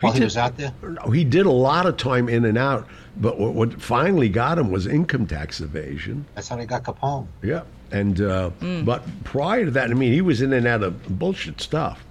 while 0.00 0.12
he, 0.12 0.18
did- 0.18 0.24
was 0.26 0.36
out 0.36 0.56
there? 0.58 0.72
no, 0.82 1.10
he 1.10 1.24
did 1.24 1.46
a 1.46 1.50
lot 1.50 1.86
of 1.86 1.96
time 1.96 2.28
in 2.28 2.44
and 2.44 2.58
out, 2.58 2.86
but 3.16 3.38
what, 3.38 3.54
what 3.54 3.80
finally 3.80 4.28
got 4.28 4.58
him 4.58 4.70
was 4.70 4.86
income 4.86 5.26
tax 5.26 5.60
evasion. 5.60 6.26
That's 6.34 6.48
how 6.48 6.56
they 6.56 6.66
got 6.66 6.82
Capone. 6.84 7.26
Yeah, 7.42 7.62
and 7.90 8.20
uh, 8.20 8.50
but 8.84 9.02
prior 9.24 9.64
to 9.64 9.70
that, 9.72 9.90
I 9.90 9.94
mean, 9.94 10.12
he 10.12 10.20
was 10.20 10.42
in 10.42 10.52
and 10.52 10.66
out 10.66 10.82
of 10.82 11.18
bullshit 11.18 11.60
stuff. 11.60 12.04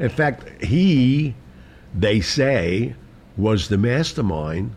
In 0.00 0.08
fact, 0.10 0.62
he, 0.64 1.34
they 1.94 2.20
say, 2.20 2.94
was 3.36 3.68
the 3.68 3.78
mastermind. 3.78 4.74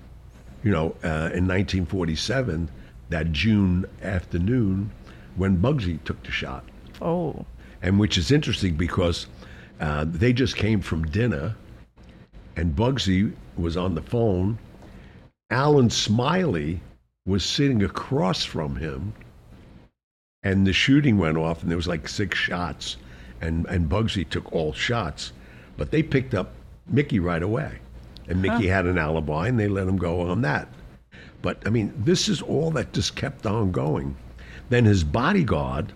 You 0.64 0.72
know, 0.72 0.86
uh, 1.04 1.30
in 1.34 1.46
1947, 1.48 2.70
that 3.10 3.32
June 3.32 3.86
afternoon, 4.02 4.90
when 5.36 5.58
Bugsy 5.58 6.04
took 6.04 6.22
the 6.24 6.32
shot, 6.32 6.64
Oh. 7.02 7.46
And 7.86 8.00
which 8.00 8.18
is 8.18 8.32
interesting 8.32 8.74
because 8.74 9.28
uh, 9.80 10.06
they 10.08 10.34
just 10.34 10.56
came 10.56 10.82
from 10.82 11.06
dinner, 11.06 11.56
and 12.56 12.76
Bugsy 12.76 13.32
was 13.58 13.78
on 13.78 13.94
the 13.94 14.02
phone. 14.02 14.58
Allen 15.52 15.92
Smiley 15.92 16.82
was 17.28 17.46
sitting 17.46 17.84
across 17.84 18.44
from 18.44 18.76
him, 18.76 19.14
and 20.42 20.66
the 20.66 20.74
shooting 20.74 21.20
went 21.20 21.38
off, 21.38 21.62
and 21.62 21.70
there 21.70 21.78
was 21.78 21.88
like 21.88 22.08
six 22.08 22.40
shots, 22.40 22.98
and 23.40 23.68
and 23.68 23.88
Bugsy 23.88 24.28
took 24.28 24.52
all 24.52 24.74
shots, 24.74 25.32
but 25.78 25.92
they 25.92 26.02
picked 26.02 26.34
up 26.34 26.56
Mickey 26.88 27.20
right 27.20 27.44
away, 27.44 27.78
and 28.28 28.42
Mickey 28.42 28.66
had 28.66 28.88
an 28.88 28.98
alibi, 28.98 29.48
and 29.48 29.60
they 29.60 29.68
let 29.68 29.88
him 29.88 29.98
go 29.98 30.22
on 30.22 30.42
that. 30.42 30.70
But 31.44 31.62
I 31.68 31.70
mean, 31.70 31.94
this 31.96 32.30
is 32.30 32.42
all 32.42 32.72
that 32.72 32.94
just 32.94 33.16
kept 33.16 33.46
on 33.46 33.72
going. 33.72 34.16
Then 34.70 34.86
his 34.86 35.04
bodyguard, 35.04 35.94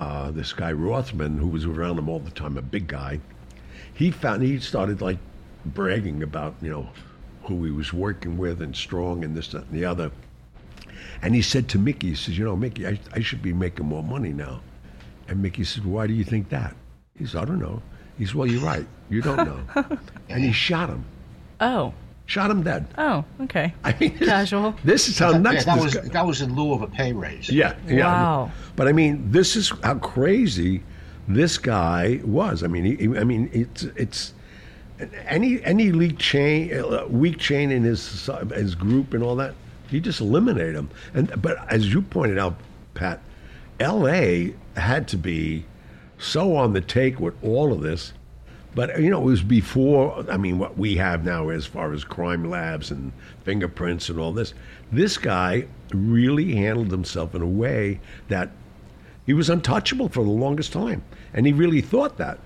uh, 0.00 0.30
this 0.30 0.52
guy 0.52 0.72
Rothman, 0.72 1.38
who 1.38 1.48
was 1.48 1.64
around 1.64 1.98
him 1.98 2.08
all 2.08 2.20
the 2.20 2.30
time, 2.30 2.56
a 2.56 2.62
big 2.62 2.86
guy, 2.86 3.20
he 3.94 4.10
found 4.10 4.42
he 4.42 4.58
started 4.60 5.00
like 5.00 5.18
bragging 5.64 6.22
about 6.22 6.54
you 6.62 6.70
know 6.70 6.88
who 7.42 7.64
he 7.64 7.70
was 7.70 7.92
working 7.92 8.36
with 8.36 8.62
and 8.62 8.76
strong 8.76 9.24
and 9.24 9.36
this 9.36 9.48
that 9.48 9.64
and 9.64 9.72
the 9.72 9.84
other. 9.84 10.10
And 11.22 11.34
he 11.34 11.42
said 11.42 11.68
to 11.70 11.78
Mickey, 11.78 12.08
he 12.10 12.14
says, 12.14 12.38
you 12.38 12.44
know, 12.44 12.56
Mickey, 12.56 12.86
I, 12.86 12.98
I 13.12 13.20
should 13.20 13.42
be 13.42 13.52
making 13.52 13.86
more 13.86 14.02
money 14.02 14.32
now. 14.32 14.60
And 15.28 15.42
Mickey 15.42 15.64
said, 15.64 15.84
why 15.84 16.06
do 16.06 16.12
you 16.12 16.24
think 16.24 16.48
that? 16.50 16.74
He 17.16 17.24
says, 17.24 17.36
I 17.36 17.44
don't 17.44 17.58
know. 17.58 17.82
He 18.16 18.24
says, 18.24 18.34
well, 18.34 18.46
you're 18.46 18.62
right. 18.62 18.86
You 19.10 19.22
don't 19.22 19.36
know. 19.36 19.84
and 20.28 20.42
he 20.42 20.52
shot 20.52 20.88
him. 20.88 21.04
Oh. 21.60 21.92
Shot 22.28 22.50
him 22.50 22.62
dead. 22.62 22.86
Oh. 22.98 23.24
Okay. 23.40 23.72
I 23.84 23.94
mean, 23.98 24.16
this- 24.18 24.28
Casual. 24.28 24.74
This 24.84 25.08
is 25.08 25.18
how 25.18 25.32
Yeah, 25.32 25.38
nuts 25.38 25.64
that 25.64 25.74
this 25.76 25.84
was 25.84 25.94
guy- 25.94 26.08
that 26.12 26.26
was 26.26 26.40
in 26.42 26.54
lieu 26.54 26.72
of 26.74 26.82
a 26.82 26.86
pay 26.86 27.12
raise. 27.12 27.48
Yeah, 27.48 27.74
yeah. 27.86 28.04
Wow. 28.04 28.50
But 28.76 28.86
I 28.86 28.92
mean, 28.92 29.30
this 29.32 29.56
is 29.56 29.72
how 29.82 29.94
crazy 29.96 30.82
this 31.26 31.56
guy 31.58 32.20
was. 32.24 32.62
I 32.62 32.66
mean, 32.68 32.84
he, 32.84 32.94
he- 32.96 33.18
I 33.18 33.24
mean, 33.24 33.48
it's 33.52 33.82
it's 33.96 34.34
any 35.26 35.62
any 35.64 35.90
leak 35.90 36.18
chain, 36.18 36.72
uh, 36.78 37.06
weak 37.08 37.38
chain 37.38 37.70
in 37.70 37.82
his 37.82 38.00
soci- 38.00 38.52
his 38.54 38.74
group 38.74 39.14
and 39.14 39.22
all 39.22 39.36
that. 39.36 39.54
You 39.90 40.00
just 40.00 40.20
eliminate 40.20 40.74
them. 40.74 40.90
And 41.14 41.40
but 41.40 41.56
as 41.72 41.90
you 41.94 42.02
pointed 42.02 42.38
out, 42.38 42.56
Pat, 42.92 43.20
L.A. 43.80 44.52
had 44.76 45.08
to 45.08 45.16
be 45.16 45.64
so 46.18 46.54
on 46.56 46.74
the 46.74 46.82
take 46.82 47.18
with 47.20 47.34
all 47.42 47.72
of 47.72 47.80
this. 47.80 48.12
But 48.78 49.02
you 49.02 49.10
know, 49.10 49.22
it 49.22 49.24
was 49.24 49.42
before. 49.42 50.24
I 50.30 50.36
mean, 50.36 50.56
what 50.56 50.78
we 50.78 50.98
have 50.98 51.24
now 51.24 51.48
as 51.48 51.66
far 51.66 51.92
as 51.92 52.04
crime 52.04 52.48
labs 52.48 52.92
and 52.92 53.10
fingerprints 53.42 54.08
and 54.08 54.20
all 54.20 54.30
this. 54.30 54.54
This 54.92 55.18
guy 55.18 55.66
really 55.92 56.54
handled 56.54 56.92
himself 56.92 57.34
in 57.34 57.42
a 57.42 57.46
way 57.46 57.98
that 58.28 58.52
he 59.26 59.34
was 59.34 59.50
untouchable 59.50 60.08
for 60.08 60.22
the 60.22 60.30
longest 60.30 60.72
time, 60.72 61.02
and 61.34 61.44
he 61.44 61.52
really 61.52 61.80
thought 61.80 62.18
that. 62.18 62.38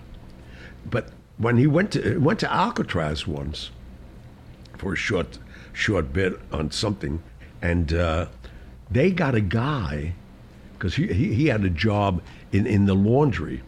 But 0.90 1.10
when 1.36 1.58
he 1.58 1.66
went 1.66 1.90
to 1.92 2.16
went 2.16 2.40
to 2.40 2.50
Alcatraz 2.50 3.26
once 3.26 3.70
for 4.78 4.94
a 4.94 4.96
short 4.96 5.38
short 5.74 6.14
bit 6.14 6.40
on 6.50 6.70
something, 6.70 7.22
and 7.60 7.92
uh, 7.92 8.28
they 8.90 9.10
got 9.10 9.34
a 9.34 9.42
guy 9.42 10.14
because 10.72 10.94
he, 10.94 11.08
he 11.08 11.34
he 11.34 11.46
had 11.48 11.62
a 11.62 11.68
job 11.68 12.22
in 12.52 12.66
in 12.66 12.86
the 12.86 12.94
laundry, 12.94 13.62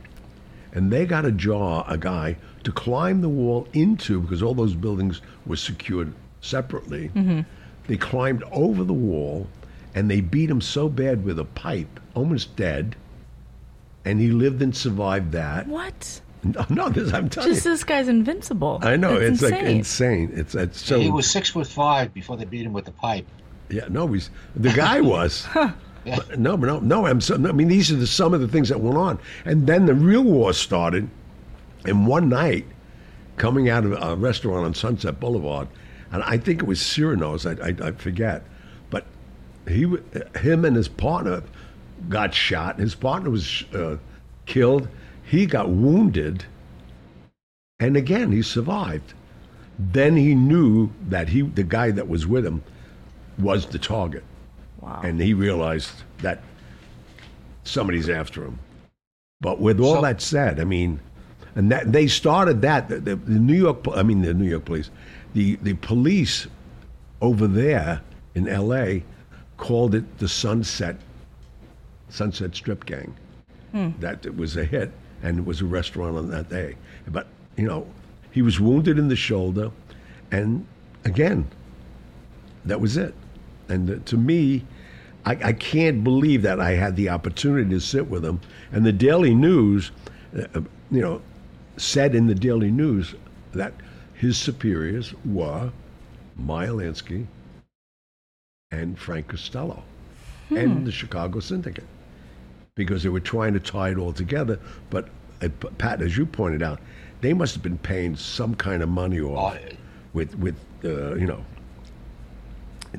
and 0.73 0.91
they 0.91 1.05
got 1.05 1.27
a 1.27 1.31
jaw 1.31 1.85
a 1.87 1.99
guy 1.99 2.39
to 2.65 2.73
climb 2.73 3.21
the 3.21 3.29
wall 3.29 3.69
into 3.73 4.21
because 4.21 4.43
all 4.43 4.55
those 4.55 4.75
buildings 4.75 5.21
were 5.47 5.57
secured 5.57 6.13
separately. 6.41 7.11
Mm-hmm. 7.15 7.41
They 7.87 7.97
climbed 7.97 8.43
over 8.51 8.83
the 8.85 8.95
wall, 8.95 9.47
and 9.95 10.11
they 10.11 10.21
beat 10.21 10.51
him 10.51 10.61
so 10.61 10.89
bad 10.89 11.25
with 11.25 11.39
a 11.39 11.45
pipe, 11.45 12.01
almost 12.15 12.57
dead. 12.57 12.97
And 14.07 14.21
he 14.21 14.29
lived 14.31 14.61
and 14.63 14.75
survived 14.77 15.33
that. 15.33 15.67
What? 15.67 16.21
No, 16.43 16.65
no 16.71 16.89
this 16.89 17.13
I'm 17.13 17.29
telling 17.29 17.51
Just 17.51 17.65
you. 17.65 17.71
this 17.71 17.85
guy's 17.85 18.09
invincible. 18.09 18.79
I 18.83 18.97
know 18.97 19.19
That's 19.19 19.43
it's 19.43 19.51
like 19.51 19.63
insane. 19.63 19.77
insane. 19.77 20.33
It's 20.35 20.55
it's 20.55 20.85
so 20.85 21.01
he 21.01 21.11
was 21.11 21.31
six 21.31 21.51
foot 21.51 21.67
five 21.67 22.13
before 22.13 22.37
they 22.37 22.45
beat 22.45 22.67
him 22.67 22.73
with 22.73 22.85
the 22.85 22.93
pipe. 22.93 23.27
yeah. 23.71 23.87
No, 23.89 24.07
he's 24.09 24.31
the 24.57 24.71
guy 24.73 25.01
was. 25.15 25.47
But 25.55 26.39
no, 26.39 26.57
but 26.59 26.67
no, 26.67 26.81
no. 26.81 27.07
I'm 27.07 27.23
so, 27.23 27.35
I 27.35 27.53
mean, 27.53 27.69
these 27.69 27.91
are 27.91 27.97
the, 27.97 28.07
some 28.07 28.35
of 28.35 28.43
the 28.43 28.49
things 28.49 28.69
that 28.69 28.79
went 28.81 28.99
on, 28.99 29.19
and 29.47 29.67
then 29.67 29.87
the 29.87 29.95
real 29.95 30.23
war 30.23 30.53
started. 30.53 31.09
And 31.85 32.07
one 32.07 32.29
night, 32.29 32.67
coming 33.37 33.69
out 33.69 33.85
of 33.85 33.93
a 34.01 34.17
restaurant 34.17 34.65
on 34.65 34.75
Sunset 34.75 35.21
Boulevard, 35.21 35.69
and 36.13 36.23
I 36.23 36.39
think 36.39 36.63
it 36.63 36.67
was 36.67 36.81
Cyrano's. 36.81 37.45
I, 37.47 37.53
I, 37.53 37.75
I 37.83 37.93
forget, 37.93 38.45
but 38.91 39.07
he, 39.69 39.83
him 40.39 40.65
and 40.65 40.77
his 40.77 40.89
partner 40.89 41.43
got 42.09 42.35
shot. 42.35 42.79
His 42.79 42.95
partner 42.95 43.31
was 43.31 43.65
uh, 43.75 43.97
killed. 44.47 44.89
He 45.25 45.47
got 45.47 45.69
wounded, 45.71 46.45
and 47.81 47.97
again 47.97 48.33
he 48.33 48.43
survived. 48.43 49.15
Then 49.79 50.17
he 50.17 50.35
knew 50.37 50.91
that 51.09 51.29
he, 51.31 51.43
the 51.43 51.65
guy 51.65 51.91
that 51.91 52.09
was 52.09 52.27
with 52.27 52.47
him, 52.47 52.63
was 53.39 53.67
the 53.67 53.79
target, 53.79 54.23
Wow. 54.81 55.01
and 55.03 55.21
he 55.21 55.35
realized 55.35 55.91
that 56.19 56.43
somebody's 57.65 58.09
after 58.09 58.45
him. 58.45 58.61
But 59.41 59.61
with 59.61 59.81
all 59.81 59.97
So- 59.97 60.03
that 60.03 60.21
said, 60.21 60.61
I 60.61 60.65
mean, 60.65 61.01
and 61.57 61.71
that 61.71 61.93
they 61.93 62.07
started 62.07 62.63
that 62.63 62.89
the, 62.89 63.01
the, 63.01 63.17
the 63.17 63.39
New 63.39 63.55
York, 63.55 63.87
I 63.93 64.03
mean 64.03 64.23
the 64.23 64.35
New 64.35 64.49
York 64.49 64.65
police, 64.65 64.91
the 65.35 65.57
the 65.57 65.75
police 65.75 66.47
over 67.21 67.47
there 67.47 68.01
in 68.35 68.49
L.A. 68.49 69.05
called 69.57 69.95
it 69.95 70.19
the 70.19 70.29
Sunset 70.29 70.97
Sunset 72.09 72.55
Strip 72.55 72.85
Gang. 72.87 73.15
That 74.01 74.25
it 74.25 74.37
was 74.37 74.57
a 74.57 74.65
hit, 74.65 74.93
and 75.23 75.39
it 75.39 75.45
was 75.45 75.61
a 75.61 75.65
restaurant 75.65 76.17
on 76.17 76.31
that 76.31 76.49
day. 76.49 76.77
But 77.09 77.27
you 77.57 77.67
know, 77.67 77.87
he 78.31 78.43
was 78.43 78.61
wounded 78.61 78.99
in 78.99 79.09
the 79.09 79.17
shoulder, 79.17 79.71
and 80.31 80.67
again, 81.05 81.49
that 82.65 82.81
was 82.81 82.97
it. 82.97 83.15
And 83.69 83.91
uh, 83.91 83.95
to 84.07 84.17
me, 84.17 84.65
I, 85.25 85.33
I 85.43 85.53
can't 85.53 86.05
believe 86.05 86.43
that 86.43 86.61
I 86.61 86.73
had 86.73 86.97
the 86.97 87.09
opportunity 87.09 87.71
to 87.71 87.81
sit 87.81 88.09
with 88.09 88.25
him. 88.25 88.41
And 88.73 88.85
the 88.85 88.93
Daily 88.93 89.35
News, 89.35 89.91
uh, 90.37 90.61
you 90.91 91.01
know, 91.01 91.23
said 91.77 92.15
in 92.15 92.27
the 92.27 92.35
Daily 92.35 92.71
News 92.71 93.15
that 93.53 93.73
his 94.15 94.39
superiors 94.39 95.13
were 95.25 95.71
Meyer 96.37 96.71
Lansky 96.71 97.27
and 98.71 98.99
Frank 98.99 99.29
Costello 99.29 99.83
and 100.51 100.87
the 100.87 100.93
Chicago 100.93 101.41
Syndicate 101.41 101.85
because 102.75 103.03
they 103.03 103.09
were 103.09 103.21
trying 103.21 103.53
to 103.55 103.61
tie 103.61 103.91
it 103.91 103.99
all 103.99 104.13
together. 104.13 104.59
But 104.91 105.09
uh, 105.43 105.49
Pat, 105.79 106.03
as 106.03 106.17
you 106.17 106.27
pointed 106.27 106.63
out, 106.63 106.81
they 107.21 107.33
must 107.33 107.55
have 107.55 107.63
been 107.63 107.79
paying 107.79 108.17
some 108.17 108.55
kind 108.55 108.83
of 108.83 108.89
money 108.89 109.21
off 109.21 109.55
Oh, 109.57 109.77
with 110.13 110.37
with 110.39 110.57
uh, 110.85 111.15
you 111.15 111.27
know. 111.27 111.45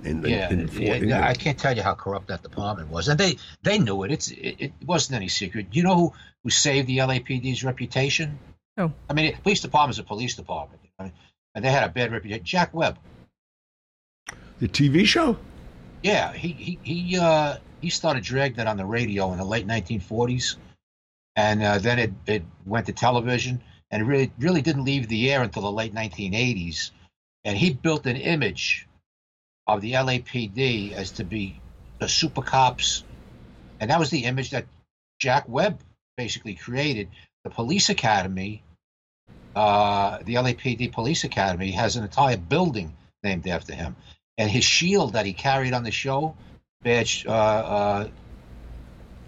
In, 0.04 0.26
in- 0.26 0.30
Yeah, 0.30 0.50
in- 0.50 0.68
yeah, 0.74 0.96
in- 0.96 1.12
I 1.14 1.34
can't 1.34 1.58
tell 1.58 1.76
you 1.76 1.82
how 1.82 1.94
corrupt 1.94 2.28
that 2.28 2.44
department 2.44 2.90
was, 2.90 3.08
and 3.08 3.18
they 3.20 3.38
they 3.64 3.78
knew 3.80 4.04
it. 4.04 4.12
It's 4.12 4.30
it, 4.32 4.56
it 4.60 4.74
wasn't 4.86 5.16
any 5.18 5.30
secret. 5.30 5.68
You 5.72 5.84
know 5.84 5.96
who 5.96 6.14
who 6.44 6.50
saved 6.50 6.88
the 6.88 6.98
LAPD's 6.98 7.64
reputation? 7.64 8.38
Oh. 8.78 8.92
I 9.10 9.14
mean, 9.14 9.34
the 9.34 9.42
police 9.42 9.62
department's 9.62 10.00
a 10.00 10.04
police 10.04 10.36
department, 10.36 10.82
you 10.84 10.90
know, 11.00 11.12
and 11.54 11.64
they 11.64 11.72
had 11.72 11.84
a 11.84 11.92
bad 11.92 12.12
reputation. 12.12 12.44
Jack 12.44 12.74
Webb. 12.74 12.98
the 14.60 14.68
TV 14.68 15.06
show. 15.06 15.38
Yeah, 16.04 16.34
he 16.34 16.50
he 16.50 16.80
he 16.84 17.18
uh, 17.18 17.58
he 17.82 17.90
started 17.90 18.24
Dragnet 18.24 18.68
on 18.68 18.78
the 18.78 18.86
radio 18.86 19.32
in 19.32 19.38
the 19.38 19.46
late 19.46 19.66
1940s, 19.66 20.56
and 21.36 21.64
uh, 21.64 21.80
then 21.80 22.00
it 22.00 22.14
it 22.28 22.44
went 22.66 22.86
to 22.88 22.94
television, 22.94 23.62
and 23.90 24.02
it 24.02 24.06
really 24.06 24.32
really 24.38 24.62
didn't 24.62 24.84
leave 24.84 25.08
the 25.08 25.32
air 25.32 25.42
until 25.42 25.64
the 25.64 25.72
late 25.72 25.96
1980s, 25.96 26.92
and 27.44 27.58
he 27.58 27.74
built 27.74 28.06
an 28.06 28.18
image 28.18 28.88
of 29.68 29.82
the 29.82 29.94
LAPD 29.94 30.92
as 30.92 31.12
to 31.12 31.24
be 31.24 31.60
the 32.00 32.08
super 32.08 32.42
cops, 32.42 33.04
and 33.80 33.90
that 33.90 34.00
was 34.00 34.10
the 34.10 34.26
image 34.26 34.52
that 34.52 34.66
Jack 35.20 35.48
Webb 35.48 35.80
basically 36.18 36.56
created. 36.56 37.10
The 37.46 37.50
police 37.50 37.90
academy, 37.90 38.64
uh, 39.56 40.20
the 40.24 40.36
LAPD 40.36 40.92
Police 40.92 41.24
Academy, 41.24 41.72
has 41.72 41.96
an 41.96 42.04
entire 42.04 42.38
building 42.38 42.96
named 43.24 43.48
after 43.48 43.74
him 43.74 43.96
and 44.38 44.50
his 44.50 44.64
shield 44.64 45.14
that 45.14 45.26
he 45.26 45.34
carried 45.34 45.74
on 45.74 45.84
the 45.84 45.92
show, 45.92 46.36
badge. 46.82 47.26
Uh, 47.26 47.32
uh, 47.32 48.08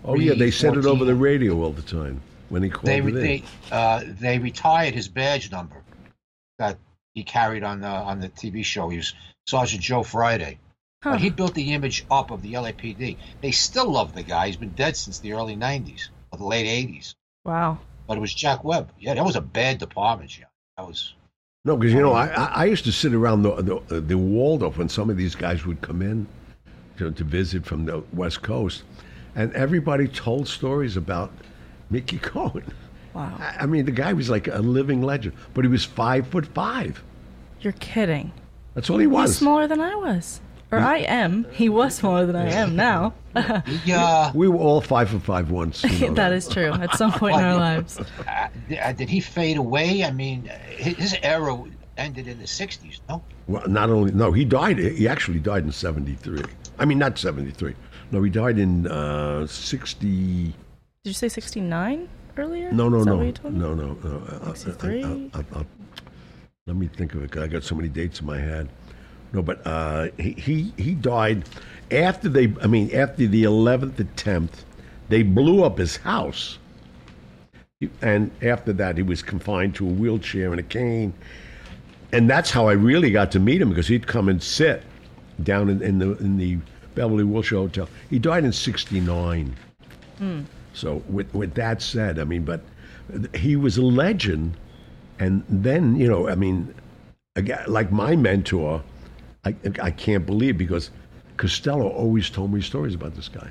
Oh 0.03 0.15
yeah, 0.15 0.35
they 0.35 0.51
said 0.51 0.77
it 0.77 0.85
over 0.85 1.03
the 1.03 1.15
radio 1.15 1.61
all 1.61 1.71
the 1.71 1.81
time 1.81 2.21
when 2.49 2.63
he 2.63 2.69
called 2.69 2.85
they 2.85 2.99
it 2.99 3.07
in. 3.07 3.13
they 3.15 3.43
uh, 3.71 4.03
they 4.05 4.39
retired 4.39 4.93
his 4.93 5.07
badge 5.09 5.51
number 5.51 5.83
that 6.59 6.77
he 7.13 7.23
carried 7.23 7.63
on 7.63 7.81
the 7.81 7.87
on 7.87 8.21
the 8.21 8.29
TV 8.29 8.63
show. 8.63 8.87
He 8.89 8.97
was 8.97 9.13
Sergeant 9.47 9.81
Joe 9.81 10.03
Friday. 10.03 10.59
Huh. 11.03 11.11
But 11.11 11.21
he 11.21 11.29
built 11.29 11.53
the 11.53 11.73
image 11.73 12.05
up 12.09 12.31
of 12.31 12.41
the 12.41 12.53
LAPD. 12.53 13.17
They 13.41 13.51
still 13.51 13.91
love 13.91 14.13
the 14.13 14.23
guy. 14.23 14.47
He's 14.47 14.55
been 14.55 14.69
dead 14.69 14.95
since 14.95 15.19
the 15.19 15.33
early 15.33 15.55
'90s 15.55 16.09
or 16.31 16.37
the 16.37 16.45
late 16.45 16.67
'80s. 16.67 17.15
Wow. 17.43 17.79
But 18.07 18.17
it 18.17 18.21
was 18.21 18.33
Jack 18.33 18.63
Webb. 18.63 18.91
Yeah, 18.99 19.13
that 19.15 19.23
was 19.25 19.35
a 19.35 19.41
bad 19.41 19.77
department. 19.79 20.37
Yeah, 20.37 20.45
that 20.77 20.87
was. 20.87 21.13
No, 21.65 21.75
because 21.75 21.93
you 21.93 22.01
know, 22.01 22.13
I, 22.13 22.27
I 22.27 22.45
I 22.45 22.65
used 22.65 22.85
to 22.85 22.91
sit 22.91 23.13
around 23.13 23.43
the, 23.43 23.81
the 23.89 23.99
the 24.01 24.17
Waldorf 24.17 24.77
when 24.77 24.87
some 24.89 25.09
of 25.09 25.17
these 25.17 25.35
guys 25.35 25.65
would 25.65 25.81
come 25.81 26.01
in 26.01 26.25
to, 26.97 27.11
to 27.11 27.23
visit 27.23 27.65
from 27.65 27.85
the 27.85 28.03
West 28.13 28.41
Coast, 28.41 28.83
and 29.35 29.51
everybody 29.53 30.07
told 30.07 30.47
stories 30.47 30.95
about 30.97 31.31
Mickey 31.89 32.17
Cohen. 32.21 32.63
Wow. 33.13 33.35
I, 33.39 33.63
I 33.63 33.65
mean, 33.65 33.85
the 33.85 33.91
guy 33.91 34.13
was 34.13 34.29
like 34.29 34.47
a 34.47 34.59
living 34.59 35.01
legend, 35.01 35.35
but 35.53 35.65
he 35.65 35.69
was 35.69 35.83
five 35.83 36.27
foot 36.27 36.45
five. 36.47 37.03
You're 37.59 37.73
kidding. 37.73 38.31
That's 38.75 38.89
all 38.89 38.97
he 38.99 39.05
He's 39.05 39.11
was. 39.13 39.37
smaller 39.37 39.67
than 39.67 39.81
I 39.81 39.95
was. 39.95 40.39
Or 40.71 40.79
I 40.79 40.97
am. 40.97 41.45
He 41.51 41.69
was 41.69 41.95
smaller 41.95 42.25
than 42.25 42.35
I 42.35 42.49
am 42.51 42.75
now. 42.75 43.13
He, 43.85 43.93
uh, 43.93 44.31
We 44.33 44.47
were 44.49 44.57
all 44.57 44.81
five 44.81 45.09
foot 45.09 45.21
five 45.21 45.49
once. 45.49 45.83
you 45.83 46.07
know 46.09 46.13
that 46.21 46.33
is 46.33 46.47
true. 46.47 46.71
At 46.73 46.95
some 46.95 47.11
point 47.13 47.37
in 47.37 47.43
our 47.43 47.55
lives. 47.57 47.99
uh, 48.27 48.91
did 48.93 49.07
he 49.09 49.19
fade 49.21 49.57
away? 49.57 50.03
I 50.03 50.11
mean, 50.11 50.49
his 50.75 50.97
his 50.97 51.15
era 51.23 51.57
ended 51.97 52.27
in 52.27 52.37
the 52.39 52.45
'60s. 52.45 52.99
No. 53.07 53.23
Well, 53.47 53.65
not 53.67 53.89
only 53.89 54.11
no, 54.11 54.31
he 54.33 54.43
died. 54.43 54.77
He 54.79 55.07
actually 55.07 55.39
died 55.39 55.63
in 55.63 55.71
'73. 55.71 56.43
I 56.79 56.85
mean, 56.85 56.97
not 56.99 57.17
'73. 57.17 57.73
No, 58.11 58.21
he 58.23 58.29
died 58.29 58.57
in 58.59 58.87
uh, 58.87 59.47
'60. 59.47 60.07
Did 60.47 60.53
you 61.03 61.13
say 61.13 61.29
69 61.29 62.09
earlier? 62.37 62.71
No, 62.73 62.89
no, 62.89 62.97
Is 62.99 63.05
that 63.05 63.11
no, 63.11 63.17
what 63.17 63.25
you 63.25 63.31
told 63.31 63.53
me? 63.53 63.59
no, 63.61 63.73
no, 63.73 63.97
no. 64.03 64.21
Uh, 64.45 64.49
uh, 64.49 64.53
63? 64.53 65.03
uh, 65.03 65.07
uh, 65.07 65.17
uh, 65.37 65.59
uh, 65.59 65.63
let 66.65 66.75
me 66.75 66.87
think 66.87 67.13
of 67.13 67.23
it. 67.23 67.31
'cause 67.31 67.43
I 67.43 67.47
got 67.47 67.63
so 67.63 67.75
many 67.75 67.87
dates 67.87 68.19
in 68.19 68.25
my 68.25 68.37
head. 68.39 68.67
No, 69.33 69.41
but 69.41 69.65
uh, 69.65 70.07
he, 70.17 70.31
he 70.31 70.73
he 70.77 70.93
died 70.93 71.43
after 71.91 72.29
they. 72.29 72.53
I 72.61 72.67
mean, 72.67 72.93
after 72.95 73.27
the 73.27 73.43
eleventh 73.43 73.99
attempt, 73.99 74.65
they 75.09 75.23
blew 75.23 75.63
up 75.63 75.77
his 75.77 75.97
house. 75.97 76.57
And 78.01 78.31
after 78.41 78.73
that, 78.73 78.97
he 78.97 79.03
was 79.03 79.21
confined 79.21 79.75
to 79.75 79.87
a 79.87 79.91
wheelchair 79.91 80.49
and 80.49 80.59
a 80.59 80.63
cane. 80.63 81.13
And 82.11 82.27
that's 82.27 82.49
how 82.49 82.67
I 82.67 82.73
really 82.73 83.11
got 83.11 83.31
to 83.33 83.39
meet 83.39 83.61
him 83.61 83.69
because 83.69 83.87
he'd 83.87 84.07
come 84.07 84.29
and 84.29 84.41
sit 84.41 84.81
down 85.43 85.69
in, 85.69 85.81
in 85.83 85.99
the 85.99 86.17
in 86.17 86.37
the 86.37 86.57
Beverly 86.95 87.23
Wilshire 87.23 87.59
Hotel. 87.59 87.87
He 88.09 88.17
died 88.17 88.45
in 88.45 88.51
'69. 88.51 89.55
So 90.73 91.03
with 91.09 91.33
with 91.33 91.53
that 91.55 91.81
said, 91.81 92.17
I 92.17 92.23
mean, 92.23 92.43
but 92.43 92.61
he 93.35 93.55
was 93.55 93.77
a 93.77 93.83
legend, 93.83 94.57
and 95.19 95.43
then 95.47 95.95
you 95.95 96.07
know, 96.07 96.27
I 96.27 96.35
mean, 96.35 96.73
again, 97.35 97.63
like 97.67 97.91
my 97.91 98.15
mentor, 98.15 98.81
I 99.47 99.55
I 99.81 99.91
can't 99.91 100.25
believe 100.25 100.57
because 100.57 100.91
Costello 101.37 101.87
always 101.87 102.29
told 102.29 102.53
me 102.53 102.61
stories 102.61 102.95
about 102.95 103.15
this 103.15 103.29
guy. 103.29 103.49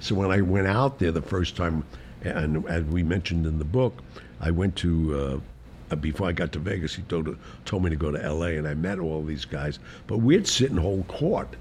So 0.00 0.14
when 0.14 0.30
I 0.30 0.40
went 0.40 0.66
out 0.66 0.98
there 0.98 1.12
the 1.12 1.22
first 1.22 1.56
time, 1.56 1.84
and 2.22 2.66
as 2.66 2.82
we 2.84 3.02
mentioned 3.02 3.46
in 3.46 3.58
the 3.58 3.64
book, 3.64 4.02
I 4.40 4.50
went 4.50 4.76
to. 4.76 5.42
Uh, 5.90 5.96
before 5.96 6.28
I 6.28 6.32
got 6.32 6.52
to 6.52 6.58
Vegas, 6.58 6.94
he 6.94 7.02
told 7.02 7.34
told 7.64 7.82
me 7.82 7.88
to 7.88 7.96
go 7.96 8.10
to 8.10 8.22
L.A. 8.22 8.58
and 8.58 8.68
I 8.68 8.74
met 8.74 8.98
all 8.98 9.22
these 9.24 9.46
guys. 9.46 9.78
But 10.06 10.18
we'd 10.18 10.46
sit 10.46 10.70
in 10.70 10.76
whole 10.76 11.04
court 11.04 11.56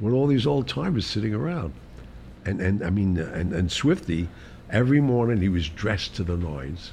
with 0.00 0.12
all 0.12 0.26
these 0.26 0.46
old 0.46 0.68
timers 0.68 1.06
sitting 1.06 1.32
around 1.32 1.72
and 2.48 2.60
and 2.60 2.82
I 2.82 2.90
mean 2.90 3.18
and 3.18 3.52
and 3.52 3.70
Swifty, 3.70 4.28
every 4.70 5.00
morning 5.00 5.40
he 5.40 5.48
was 5.48 5.68
dressed 5.68 6.14
to 6.16 6.24
the 6.24 6.36
nines, 6.36 6.90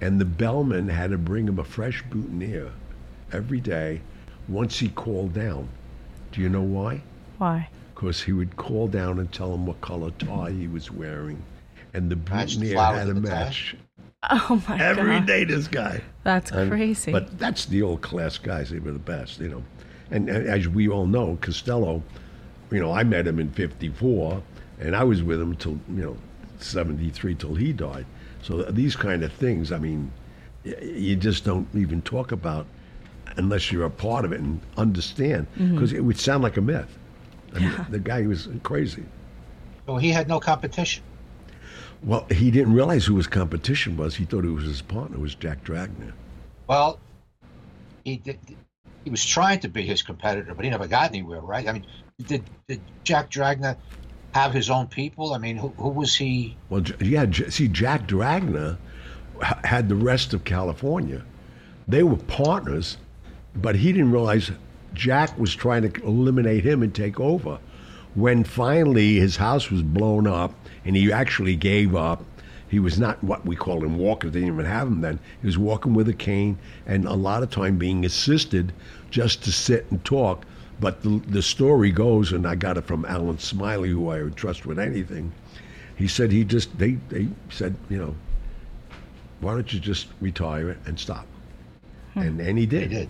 and 0.00 0.20
the 0.20 0.24
bellman 0.24 0.88
had 0.88 1.10
to 1.10 1.18
bring 1.18 1.46
him 1.46 1.58
a 1.58 1.64
fresh 1.64 2.02
boutonniere 2.10 2.72
every 3.32 3.60
day. 3.60 4.00
Once 4.52 4.78
he 4.78 4.88
called 4.90 5.32
down, 5.32 5.66
do 6.30 6.40
you 6.40 6.48
know 6.48 6.60
why? 6.62 7.02
Why? 7.38 7.68
Because 7.94 8.22
he 8.22 8.32
would 8.32 8.56
call 8.56 8.86
down 8.88 9.18
and 9.18 9.32
tell 9.32 9.54
him 9.54 9.66
what 9.66 9.80
color 9.80 10.10
tie 10.18 10.50
he 10.50 10.68
was 10.68 10.90
wearing, 10.90 11.42
and 11.94 12.10
the 12.10 12.16
Match 12.16 12.56
the 12.56 12.66
boutonniere 12.74 12.76
had 12.98 13.08
of 13.08 13.14
to 13.16 13.20
the 13.20 13.28
tie? 13.28 13.34
match 13.34 13.76
Oh 14.30 14.62
my 14.68 14.78
every 14.80 15.18
god. 15.18 15.26
day. 15.26 15.44
This 15.44 15.66
guy. 15.66 16.00
That's 16.22 16.52
And- 16.52 16.70
crazy. 16.70 17.10
But 17.10 17.38
that's 17.38 17.64
the 17.66 17.82
old 17.82 18.02
class 18.02 18.38
guys. 18.38 18.70
They 18.70 18.78
were 18.78 18.92
the 18.92 18.98
best, 19.00 19.40
you 19.40 19.48
know. 19.48 19.64
And, 20.12 20.28
and 20.28 20.46
as 20.46 20.68
we 20.68 20.88
all 20.88 21.06
know, 21.06 21.38
Costello, 21.40 22.02
you 22.70 22.78
know, 22.78 22.92
I 22.92 23.02
met 23.02 23.26
him 23.26 23.40
in 23.40 23.50
'54, 23.50 24.42
and 24.80 24.94
I 24.94 25.02
was 25.04 25.22
with 25.22 25.40
him 25.40 25.56
till 25.56 25.72
you 25.88 26.02
know 26.04 26.16
'73 26.58 27.34
till 27.34 27.54
he 27.54 27.72
died. 27.72 28.06
So 28.42 28.62
these 28.64 28.94
kind 28.96 29.22
of 29.24 29.32
things, 29.32 29.72
I 29.72 29.78
mean, 29.78 30.12
you 30.64 31.16
just 31.16 31.44
don't 31.44 31.66
even 31.74 32.02
talk 32.02 32.30
about 32.32 32.66
unless 33.36 33.72
you're 33.72 33.84
a 33.84 33.90
part 33.90 34.24
of 34.24 34.32
it 34.32 34.40
and 34.40 34.60
understand, 34.76 35.46
because 35.54 35.90
mm-hmm. 35.90 35.96
it 35.96 36.04
would 36.04 36.18
sound 36.18 36.42
like 36.42 36.56
a 36.56 36.60
myth. 36.60 36.98
I 37.54 37.58
mean, 37.58 37.86
the 37.90 37.98
guy 37.98 38.26
was 38.26 38.48
crazy. 38.62 39.04
So 39.86 39.96
he 39.96 40.10
had 40.10 40.28
no 40.28 40.40
competition. 40.40 41.02
Well, 42.02 42.26
he 42.30 42.50
didn't 42.50 42.74
realize 42.74 43.04
who 43.04 43.16
his 43.16 43.26
competition 43.26 43.96
was. 43.96 44.16
He 44.16 44.24
thought 44.24 44.44
it 44.44 44.50
was 44.50 44.64
his 44.64 44.82
partner, 44.82 45.18
was 45.18 45.34
Jack 45.34 45.64
Dragner. 45.64 46.12
Well, 46.66 46.98
he 48.04 48.16
did. 48.16 48.38
he 49.04 49.10
was 49.10 49.24
trying 49.24 49.60
to 49.60 49.68
be 49.68 49.82
his 49.82 50.02
competitor, 50.02 50.54
but 50.54 50.64
he 50.64 50.70
never 50.70 50.88
got 50.88 51.10
anywhere, 51.10 51.40
right? 51.40 51.68
I 51.68 51.72
mean, 51.72 51.86
did 52.26 52.42
did 52.66 52.80
Jack 53.04 53.30
Dragna 53.30 53.76
have 54.34 54.52
his 54.52 54.70
own 54.70 54.86
people? 54.86 55.34
I 55.34 55.38
mean, 55.38 55.56
who, 55.56 55.68
who 55.76 55.90
was 55.90 56.16
he? 56.16 56.56
Well, 56.70 56.82
yeah. 57.00 57.26
See, 57.48 57.68
Jack 57.68 58.08
Dragna 58.08 58.78
had 59.64 59.88
the 59.88 59.94
rest 59.94 60.34
of 60.34 60.44
California. 60.44 61.22
They 61.86 62.02
were 62.02 62.16
partners, 62.16 62.96
but 63.54 63.76
he 63.76 63.92
didn't 63.92 64.12
realize 64.12 64.50
Jack 64.94 65.38
was 65.38 65.54
trying 65.54 65.90
to 65.90 66.02
eliminate 66.04 66.64
him 66.64 66.82
and 66.82 66.94
take 66.94 67.18
over. 67.20 67.58
When 68.14 68.44
finally 68.44 69.16
his 69.16 69.36
house 69.36 69.70
was 69.70 69.82
blown 69.82 70.26
up 70.26 70.54
and 70.84 70.96
he 70.96 71.12
actually 71.12 71.56
gave 71.56 71.94
up, 71.94 72.24
he 72.68 72.78
was 72.78 72.98
not 72.98 73.22
what 73.22 73.44
we 73.44 73.54
call 73.54 73.84
him 73.84 73.98
walking. 73.98 74.30
They 74.30 74.40
didn't 74.40 74.54
even 74.54 74.66
have 74.66 74.88
him 74.88 75.00
then. 75.02 75.18
He 75.40 75.46
was 75.46 75.58
walking 75.58 75.92
with 75.92 76.08
a 76.08 76.14
cane 76.14 76.58
and 76.86 77.04
a 77.04 77.14
lot 77.14 77.42
of 77.42 77.50
time 77.50 77.76
being 77.76 78.04
assisted 78.04 78.72
just 79.10 79.44
to 79.44 79.52
sit 79.52 79.86
and 79.90 80.02
talk. 80.04 80.44
But 80.80 81.02
the, 81.02 81.22
the 81.28 81.42
story 81.42 81.90
goes, 81.90 82.32
and 82.32 82.46
I 82.46 82.54
got 82.54 82.78
it 82.78 82.86
from 82.86 83.04
Allen 83.04 83.38
Smiley, 83.38 83.90
who 83.90 84.08
I 84.08 84.22
would 84.22 84.36
trust 84.36 84.66
with 84.66 84.78
anything. 84.78 85.32
He 85.96 86.08
said 86.08 86.32
he 86.32 86.44
just 86.44 86.76
they 86.78 86.92
they 87.10 87.28
said 87.50 87.76
you 87.88 87.98
know, 87.98 88.14
why 89.40 89.52
don't 89.52 89.72
you 89.72 89.78
just 89.78 90.08
retire 90.20 90.76
and 90.86 90.98
stop, 90.98 91.26
hmm. 92.14 92.20
and 92.20 92.40
and 92.40 92.58
he 92.58 92.64
He 92.64 92.88
did. 92.88 93.08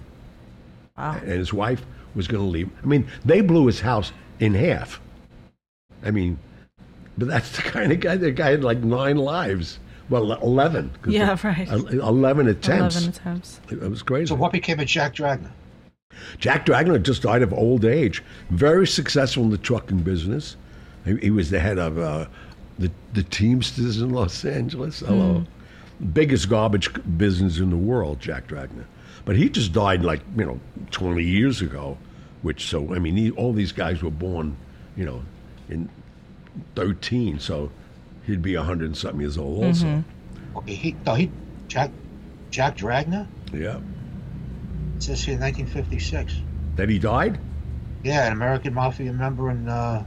Did. 1.15 1.23
And 1.25 1.33
his 1.39 1.53
wife 1.53 1.85
was 2.15 2.27
going 2.29 2.43
to 2.45 2.49
leave. 2.49 2.71
I 2.83 2.87
mean, 2.87 3.07
they 3.25 3.41
blew 3.41 3.67
his 3.67 3.81
house 3.81 4.13
in 4.41 4.55
half. 4.55 5.01
I 6.05 6.11
mean, 6.11 6.39
but 7.19 7.29
that's 7.29 7.55
the 7.57 7.63
kind 7.63 7.93
of 7.93 8.01
guy. 8.01 8.17
The 8.17 8.31
guy 8.33 8.51
had 8.51 8.65
like 8.65 8.79
nine 8.79 9.17
lives. 9.17 9.79
Well, 10.11 10.33
eleven. 10.33 10.91
'cause 11.01 11.13
Yeah, 11.15 11.35
the- 11.35 11.49
right. 11.49 11.69
el- 11.69 11.87
Eleven 12.09 12.49
attempts. 12.49 12.97
11 12.97 13.09
attempts. 13.11 13.61
It 13.71 13.81
was 13.89 14.03
crazy. 14.03 14.27
So 14.27 14.35
what 14.35 14.53
became 14.53 14.81
of 14.81 14.87
Jack 14.87 15.15
Dragna? 15.15 15.51
Jack 16.39 16.67
Dragner 16.67 17.03
just 17.03 17.23
died 17.23 17.41
of 17.43 17.53
old 17.55 17.85
age. 17.85 18.23
Very 18.51 18.87
successful 18.87 19.45
in 19.45 19.51
the 19.51 19.59
trucking 19.59 20.01
business. 20.01 20.57
He, 21.07 21.17
he 21.17 21.31
was 21.31 21.49
the 21.51 21.61
head 21.61 21.79
of 21.79 21.99
uh, 21.99 22.27
the 22.79 22.91
the 23.15 23.23
Teamsters 23.23 24.01
in 24.03 24.11
Los 24.11 24.45
Angeles. 24.45 25.01
Hello, 25.01 25.45
biggest 26.13 26.49
garbage 26.51 26.91
business 27.17 27.59
in 27.59 27.71
the 27.71 27.77
world, 27.77 28.21
Jack 28.21 28.49
Dragner. 28.49 28.85
But 29.25 29.37
he 29.37 29.49
just 29.49 29.73
died 29.73 30.03
like 30.03 30.21
you 30.37 30.45
know 30.45 30.61
twenty 30.91 31.25
years 31.25 31.61
ago. 31.63 31.99
Which 32.43 32.67
so 32.67 32.95
I 32.95 32.99
mean 32.99 33.17
he, 33.17 33.31
all 33.31 33.53
these 33.53 33.73
guys 33.73 34.03
were 34.03 34.11
born, 34.11 34.57
you 34.97 35.05
know, 35.05 35.23
in 35.69 35.89
thirteen. 36.75 37.39
So 37.39 37.71
he'd 38.27 38.43
be 38.43 38.55
a 38.55 38.63
hundred 38.63 38.87
and 38.87 38.97
something 38.97 39.21
years 39.21 39.39
old 39.39 39.65
also. 39.65 40.05
Okay, 40.57 40.75
he 40.75 40.97
no 41.07 41.15
he 41.15 41.31
Jack 41.69 41.91
Jack 42.51 42.77
Dragna. 42.77 43.27
Yeah. 43.53 43.79
It 44.97 45.03
says 45.03 45.25
here 45.25 45.39
1956. 45.39 46.35
That 46.77 46.89
he 46.89 46.99
died. 46.99 47.39
Yeah, 48.05 48.27
an 48.27 48.33
American 48.33 48.75
mafia 48.75 49.13
member 49.13 49.49
and 49.49 49.69
uh, 49.69 50.03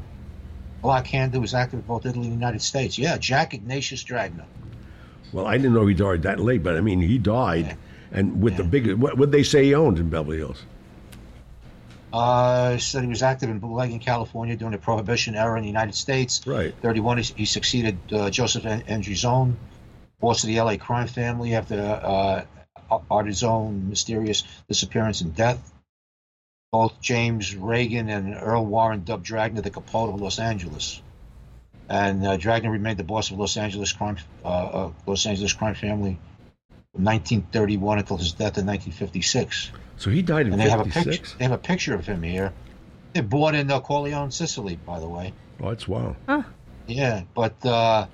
Black 0.81 1.07
Hand 1.07 1.33
who 1.33 1.41
was 1.41 1.53
active 1.53 1.79
in 1.79 1.85
both 1.85 2.05
Italy 2.05 2.25
and 2.27 2.33
the 2.33 2.39
United 2.39 2.61
States. 2.61 2.97
Yeah, 2.97 3.17
Jack 3.17 3.53
Ignatius 3.53 4.03
Dragna. 4.03 4.45
Well, 5.31 5.47
I 5.47 5.57
didn't 5.57 5.73
know 5.73 5.85
he 5.87 5.93
died 5.93 6.23
that 6.23 6.39
late, 6.39 6.63
but 6.63 6.75
I 6.75 6.81
mean, 6.81 7.01
he 7.01 7.17
died, 7.17 7.65
Yeah. 7.65 7.75
And 8.15 8.41
with 8.41 8.55
the 8.55 8.63
Yeah. 8.63 8.69
big, 8.69 8.93
what 8.93 9.17
would 9.17 9.31
they 9.31 9.43
say 9.43 9.65
he 9.65 9.75
owned 9.75 9.99
in 9.99 10.09
Beverly 10.09 10.37
Hills? 10.37 10.63
Uh, 12.13 12.77
said 12.77 13.03
he 13.03 13.09
was 13.09 13.21
active 13.21 13.49
in 13.49 13.59
bootlegging 13.59 13.99
California 13.99 14.55
during 14.55 14.71
the 14.71 14.77
Prohibition 14.77 15.35
era 15.35 15.57
in 15.57 15.63
the 15.63 15.67
United 15.67 15.95
States. 15.95 16.41
Right. 16.47 16.73
31, 16.81 17.17
he, 17.17 17.23
he 17.35 17.45
succeeded 17.45 17.97
uh, 18.13 18.29
Joseph 18.29 18.65
An- 18.65 18.83
Andrizone, 18.83 19.55
boss 20.21 20.41
of 20.43 20.47
the 20.47 20.61
LA 20.61 20.77
crime 20.77 21.07
family 21.07 21.55
after 21.55 21.77
uh, 21.77 22.45
Ardizzone 23.11 23.89
mysterious 23.89 24.43
disappearance 24.69 25.19
and 25.19 25.35
death. 25.35 25.73
Both 26.71 27.01
James 27.01 27.53
Reagan 27.53 28.07
and 28.07 28.33
Earl 28.33 28.65
Warren 28.65 29.03
dubbed 29.03 29.25
Dragna 29.25 29.61
the 29.61 29.69
Capote 29.69 30.13
of 30.13 30.21
Los 30.21 30.39
Angeles. 30.39 31.01
And 31.89 32.25
uh, 32.25 32.37
Dragna 32.37 32.71
remained 32.71 32.97
the 32.97 33.03
boss 33.03 33.29
of 33.29 33.37
Los 33.37 33.57
Angeles 33.57 33.91
crime, 33.91 34.17
uh, 34.45 34.47
uh, 34.47 34.91
Los 35.05 35.25
Angeles 35.25 35.51
crime 35.51 35.75
family 35.75 36.17
1931 37.03 37.99
until 37.99 38.17
his 38.17 38.31
death 38.31 38.57
in 38.57 38.65
1956 38.65 39.71
So 39.97 40.09
he 40.09 40.21
died 40.21 40.47
in 40.47 40.53
and 40.53 40.61
they 40.61 40.69
have 40.69 40.79
a 40.79 40.85
picture. 40.85 41.35
They 41.37 41.43
have 41.45 41.53
a 41.53 41.57
picture 41.57 41.93
of 41.93 42.05
him 42.05 42.23
here. 42.23 42.53
They're 43.13 43.23
born 43.23 43.55
in 43.55 43.71
uh, 43.71 43.79
Corleone, 43.79 44.31
Sicily, 44.31 44.77
by 44.85 44.99
the 44.99 45.07
way. 45.07 45.33
Oh, 45.61 45.69
that's 45.69 45.87
wow. 45.87 46.15
Huh. 46.27 46.43
Yeah, 46.87 47.23
but 47.33 47.65
uh, 47.65 48.07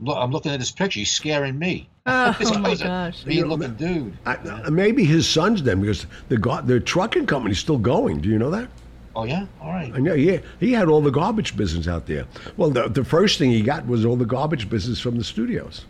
look, 0.00 0.16
I'm 0.18 0.30
looking 0.30 0.52
at 0.52 0.60
this 0.60 0.70
picture. 0.70 1.00
He's 1.00 1.10
scaring 1.10 1.58
me. 1.58 1.88
Oh, 2.06 2.36
oh 2.44 2.58
my 2.58 2.74
gosh. 2.74 3.26
mean-looking 3.26 3.74
dude. 3.74 4.16
I, 4.24 4.36
uh, 4.36 4.70
maybe 4.70 5.04
his 5.04 5.28
son's 5.28 5.62
then, 5.62 5.80
because 5.80 6.06
the 6.28 6.38
go- 6.38 6.62
the 6.62 6.80
trucking 6.80 7.26
company's 7.26 7.58
still 7.58 7.78
going. 7.78 8.20
Do 8.20 8.28
you 8.28 8.38
know 8.38 8.50
that? 8.50 8.68
Oh 9.14 9.24
yeah, 9.24 9.46
all 9.60 9.70
right. 9.70 9.92
I 9.92 9.98
know. 9.98 10.14
Yeah, 10.14 10.38
he 10.60 10.72
had 10.72 10.88
all 10.88 11.00
the 11.00 11.10
garbage 11.10 11.56
business 11.56 11.88
out 11.88 12.06
there. 12.06 12.26
Well, 12.56 12.70
the 12.70 12.88
the 12.88 13.04
first 13.04 13.38
thing 13.38 13.50
he 13.50 13.62
got 13.62 13.86
was 13.86 14.04
all 14.04 14.16
the 14.16 14.24
garbage 14.24 14.70
business 14.70 15.00
from 15.00 15.18
the 15.18 15.24
studios. 15.24 15.84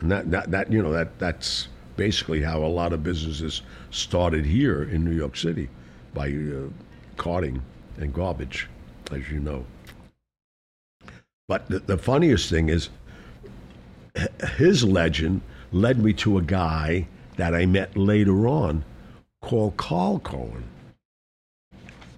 And 0.00 0.10
that, 0.10 0.30
that 0.30 0.50
that 0.50 0.72
you 0.72 0.82
know 0.82 0.92
that 0.92 1.18
that's 1.18 1.68
basically 1.96 2.42
how 2.42 2.62
a 2.62 2.66
lot 2.66 2.92
of 2.92 3.02
businesses 3.02 3.62
started 3.90 4.46
here 4.46 4.84
in 4.84 5.04
New 5.04 5.14
York 5.14 5.36
City 5.36 5.68
by 6.14 6.28
uh, 6.28 6.68
carting 7.16 7.60
and 7.98 8.14
garbage, 8.14 8.68
as 9.10 9.28
you 9.30 9.40
know. 9.40 9.64
But 11.48 11.68
the, 11.68 11.80
the 11.80 11.98
funniest 11.98 12.48
thing 12.50 12.68
is, 12.68 12.90
his 14.56 14.84
legend 14.84 15.40
led 15.72 15.98
me 15.98 16.12
to 16.14 16.38
a 16.38 16.42
guy 16.42 17.08
that 17.36 17.54
I 17.54 17.66
met 17.66 17.96
later 17.96 18.46
on 18.46 18.84
called 19.40 19.76
Carl 19.76 20.18
Cohen. 20.20 20.64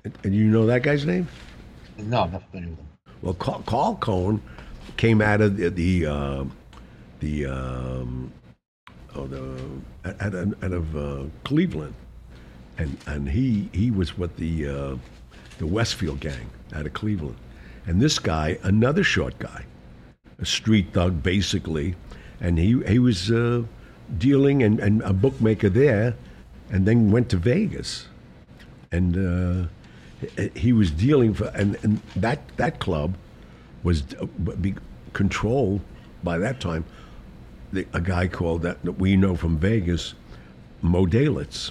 And, 0.04 0.18
and 0.24 0.34
you 0.34 0.44
know 0.44 0.66
that 0.66 0.82
guy's 0.82 1.06
name? 1.06 1.28
No, 1.98 2.22
I'm 2.22 2.32
not 2.32 2.50
familiar 2.50 2.70
with 2.70 2.78
him. 2.78 2.88
Well, 3.22 3.34
Carl, 3.34 3.62
Carl 3.66 3.94
Cohen 3.96 4.42
came 4.96 5.20
out 5.20 5.40
of 5.40 5.56
the 5.56 5.68
the, 5.70 6.06
uh, 6.06 6.44
the 7.20 7.46
um, 7.46 8.32
oh, 9.14 9.26
the 9.26 9.42
out, 10.04 10.34
out 10.34 10.64
out 10.64 10.72
of 10.72 10.96
uh, 10.96 11.24
Cleveland, 11.44 11.94
and 12.78 12.96
and 13.06 13.28
he 13.28 13.68
he 13.72 13.90
was 13.90 14.18
with 14.18 14.36
the 14.36 14.68
uh, 14.68 14.96
the 15.58 15.66
Westfield 15.66 16.20
gang 16.20 16.50
out 16.74 16.86
of 16.86 16.92
Cleveland, 16.94 17.36
and 17.86 18.00
this 18.00 18.18
guy, 18.18 18.58
another 18.62 19.04
short 19.04 19.38
guy, 19.38 19.64
a 20.38 20.44
street 20.46 20.88
thug 20.92 21.22
basically, 21.22 21.94
and 22.40 22.58
he 22.58 22.82
he 22.86 22.98
was 22.98 23.30
uh, 23.30 23.62
dealing 24.18 24.62
and, 24.62 24.80
and 24.80 25.02
a 25.02 25.12
bookmaker 25.12 25.68
there, 25.68 26.14
and 26.70 26.86
then 26.86 27.10
went 27.10 27.28
to 27.30 27.36
Vegas, 27.36 28.08
and. 28.90 29.16
Uh, 29.16 29.68
he- 30.54 30.74
was 30.74 30.90
dealing 30.90 31.32
for 31.32 31.46
and, 31.54 31.78
and 31.82 32.00
that 32.14 32.40
that 32.58 32.78
club 32.78 33.14
was 33.82 34.02
uh, 34.20 34.26
controlled 35.14 35.80
by 36.22 36.36
that 36.36 36.60
time 36.60 36.84
the, 37.72 37.86
a 37.92 38.00
guy 38.00 38.26
called 38.26 38.62
that, 38.62 38.82
that 38.84 38.92
we 38.92 39.16
know 39.16 39.36
from 39.36 39.58
Vegas 39.58 40.14
Moe 40.82 41.06
Dalitz. 41.06 41.70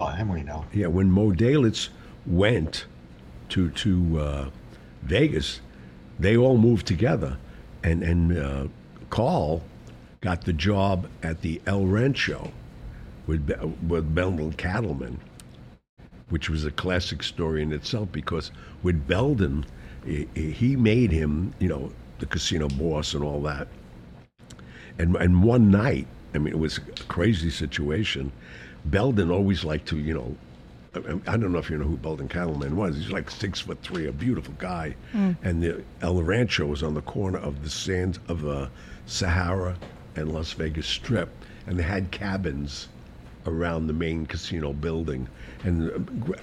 Oh, 0.00 0.06
him 0.06 0.28
we 0.28 0.42
know. 0.42 0.64
Yeah, 0.72 0.86
when 0.88 1.10
Moe 1.10 1.32
Dalitz 1.32 1.88
went 2.26 2.86
to 3.50 3.70
to 3.70 4.20
uh, 4.20 4.50
Vegas, 5.02 5.60
they 6.18 6.36
all 6.36 6.56
moved 6.56 6.86
together, 6.86 7.36
and 7.82 8.02
and 8.02 8.38
uh, 8.38 8.66
Carl 9.10 9.62
got 10.20 10.44
the 10.44 10.52
job 10.52 11.08
at 11.22 11.42
the 11.42 11.60
El 11.66 11.86
Rancho 11.86 12.50
with 13.26 13.48
with 13.88 14.14
Beldon 14.14 14.52
Katleman, 14.52 15.16
which 16.30 16.48
was 16.48 16.64
a 16.64 16.70
classic 16.70 17.22
story 17.22 17.62
in 17.62 17.72
itself 17.72 18.10
because 18.12 18.50
with 18.82 19.06
Beldon, 19.06 19.66
he, 20.04 20.26
he 20.34 20.76
made 20.76 21.10
him 21.12 21.52
you 21.58 21.68
know 21.68 21.92
the 22.18 22.26
casino 22.26 22.68
boss 22.68 23.14
and 23.14 23.22
all 23.22 23.42
that. 23.42 23.68
And 24.98 25.16
and 25.16 25.42
one 25.42 25.70
night, 25.70 26.06
I 26.34 26.38
mean, 26.38 26.52
it 26.54 26.58
was 26.58 26.78
a 26.78 27.02
crazy 27.04 27.50
situation. 27.50 28.32
Beldon 28.84 29.30
always 29.30 29.64
liked 29.64 29.88
to, 29.88 29.98
you 29.98 30.14
know, 30.14 30.36
I, 30.94 31.32
I 31.32 31.36
don't 31.36 31.52
know 31.52 31.58
if 31.58 31.70
you 31.70 31.78
know 31.78 31.86
who 31.86 31.96
Beldon 31.96 32.28
Katleman 32.28 32.72
was. 32.74 32.96
He's 32.96 33.10
like 33.10 33.30
six 33.30 33.60
foot 33.60 33.80
three, 33.82 34.06
a 34.06 34.12
beautiful 34.12 34.54
guy. 34.58 34.94
And 35.42 35.62
the 35.62 35.82
El 36.02 36.22
Rancho 36.22 36.66
was 36.66 36.82
on 36.82 36.94
the 36.94 37.02
corner 37.02 37.38
of 37.38 37.62
the 37.62 37.70
sands 37.70 38.18
of 38.28 38.42
the 38.42 38.70
Sahara 39.06 39.76
and 40.16 40.32
Las 40.32 40.52
Vegas 40.52 40.86
Strip, 40.86 41.28
and 41.66 41.78
they 41.78 41.82
had 41.82 42.10
cabins 42.10 42.88
around 43.46 43.86
the 43.86 43.92
main 43.92 44.26
casino 44.26 44.72
building. 44.72 45.28
And 45.64 45.90
uh, 45.90 46.34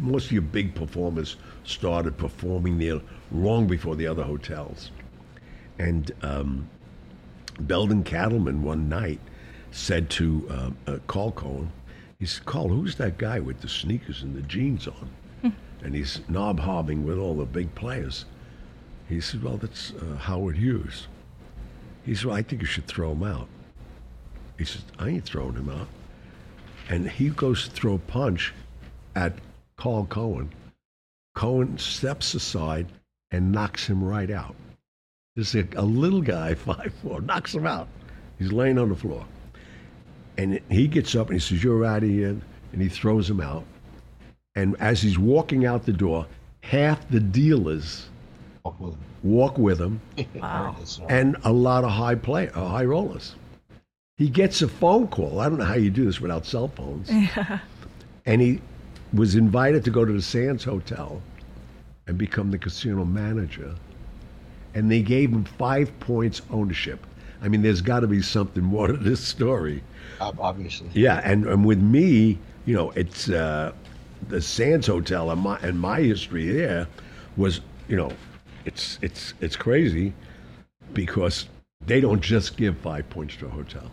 most 0.00 0.26
of 0.26 0.32
your 0.32 0.42
big 0.42 0.74
performers 0.74 1.36
started 1.64 2.16
performing 2.18 2.78
there 2.78 3.00
long 3.32 3.66
before 3.66 3.96
the 3.96 4.06
other 4.06 4.22
hotels. 4.22 4.90
And 5.78 6.10
um, 6.22 6.68
Beldon 7.60 8.04
Katleman 8.04 8.60
one 8.62 8.88
night 8.88 9.20
said 9.70 10.10
to 10.10 10.46
uh, 10.50 10.70
uh, 10.92 10.98
Carl 11.06 11.32
Cohen, 11.32 11.72
he 12.18 12.26
said, 12.26 12.44
Carl, 12.46 12.68
who's 12.68 12.96
that 12.96 13.18
guy 13.18 13.40
with 13.40 13.60
the 13.60 13.68
sneakers 13.68 14.22
and 14.22 14.36
the 14.36 14.42
jeans 14.42 14.88
on? 14.88 15.10
and 15.82 15.94
he's 15.94 16.20
knob 16.28 16.60
hobbing 16.60 17.04
with 17.06 17.18
all 17.18 17.34
the 17.36 17.44
big 17.46 17.74
players. 17.74 18.26
He 19.08 19.20
said, 19.20 19.42
well, 19.42 19.56
that's 19.56 19.92
uh, 19.92 20.16
Howard 20.16 20.56
Hughes. 20.56 21.08
He 22.04 22.14
said, 22.14 22.26
well, 22.26 22.36
I 22.36 22.42
think 22.42 22.62
you 22.62 22.66
should 22.68 22.86
throw 22.86 23.12
him 23.12 23.22
out. 23.22 23.48
He 24.58 24.64
said, 24.64 24.82
I 24.98 25.08
ain't 25.08 25.24
throwing 25.24 25.54
him 25.54 25.68
out. 25.70 25.88
and 26.88 27.08
he 27.08 27.30
goes 27.30 27.64
to 27.64 27.70
throw 27.70 27.94
a 27.94 27.98
punch 27.98 28.52
at 29.14 29.34
Carl 29.76 30.06
Cohen. 30.06 30.50
Cohen 31.34 31.78
steps 31.78 32.34
aside 32.34 32.86
and 33.30 33.52
knocks 33.52 33.86
him 33.86 34.02
right 34.04 34.30
out. 34.30 34.56
This 35.36 35.54
is 35.54 35.64
a, 35.74 35.80
a 35.80 35.84
little 35.84 36.20
guy, 36.22 36.54
five 36.68 36.92
four, 37.02 37.20
knocks 37.20 37.54
him 37.54 37.66
out. 37.66 37.88
He's 38.38 38.52
laying 38.52 38.78
on 38.78 38.88
the 38.88 38.96
floor. 38.96 39.24
And 40.38 40.60
he 40.70 40.88
gets 40.88 41.14
up 41.14 41.28
and 41.28 41.34
he 41.34 41.40
says, 41.40 41.62
You're 41.62 41.84
out 41.84 42.02
of 42.02 42.08
here. 42.08 42.36
And 42.72 42.80
he 42.80 42.88
throws 42.88 43.28
him 43.28 43.40
out. 43.40 43.64
And 44.56 44.76
as 44.80 45.02
he's 45.02 45.18
walking 45.18 45.66
out 45.66 45.84
the 45.84 45.92
door, 45.92 46.26
half 46.62 47.08
the 47.10 47.20
dealers 47.20 48.08
Walk 48.64 48.78
with 48.80 48.92
him. 48.92 49.00
walk 49.22 49.58
with 49.58 49.80
him 49.80 50.00
Wow. 50.34 50.76
And 51.08 51.36
a 51.44 51.52
lot 51.52 51.84
of 51.84 51.90
high 51.90 52.14
play, 52.14 52.48
uh, 52.50 52.66
high 52.68 52.84
rollers. 52.84 53.34
He 54.16 54.28
gets 54.28 54.60
a 54.62 54.68
phone 54.68 55.08
call. 55.08 55.40
I 55.40 55.48
don't 55.48 55.58
know 55.58 55.64
how 55.64 55.74
you 55.76 55.90
do 55.90 56.04
this 56.04 56.20
without 56.20 56.44
cell 56.44 56.68
phones. 56.68 57.10
Yeah. 57.10 57.60
And 58.26 58.40
he 58.42 58.60
was 59.14 59.34
invited 59.34 59.82
to 59.84 59.90
go 59.90 60.04
to 60.04 60.12
the 60.12 60.20
Sands 60.22 60.62
Hotel 60.62 61.22
and 62.06 62.18
become 62.18 62.50
the 62.50 62.58
casino 62.58 63.04
manager. 63.04 63.74
And 64.74 64.90
they 64.90 65.02
gave 65.02 65.30
him 65.30 65.44
five 65.44 65.98
points 66.00 66.42
ownership. 66.50 67.06
I 67.42 67.48
mean, 67.48 67.62
there's 67.62 67.80
got 67.80 68.00
to 68.00 68.06
be 68.06 68.22
something 68.22 68.62
more 68.62 68.88
to 68.88 68.96
this 68.96 69.20
story. 69.20 69.82
obviously. 70.20 70.88
Yeah, 70.92 71.20
and, 71.24 71.46
and 71.46 71.64
with 71.64 71.80
me, 71.80 72.38
you 72.66 72.74
know, 72.74 72.90
it's 72.90 73.28
uh, 73.28 73.72
the 74.28 74.40
Sands 74.40 74.86
Hotel 74.86 75.30
and 75.30 75.40
my 75.40 75.58
and 75.60 75.80
my 75.80 76.00
history 76.00 76.50
there 76.52 76.86
was, 77.36 77.60
you 77.88 77.96
know, 77.96 78.12
it's 78.64 78.98
it's 79.02 79.34
it's 79.40 79.56
crazy 79.56 80.12
because 80.92 81.46
they 81.86 82.00
don't 82.00 82.20
just 82.20 82.56
give 82.56 82.76
five 82.78 83.08
points 83.10 83.36
to 83.36 83.46
a 83.46 83.48
hotel. 83.48 83.90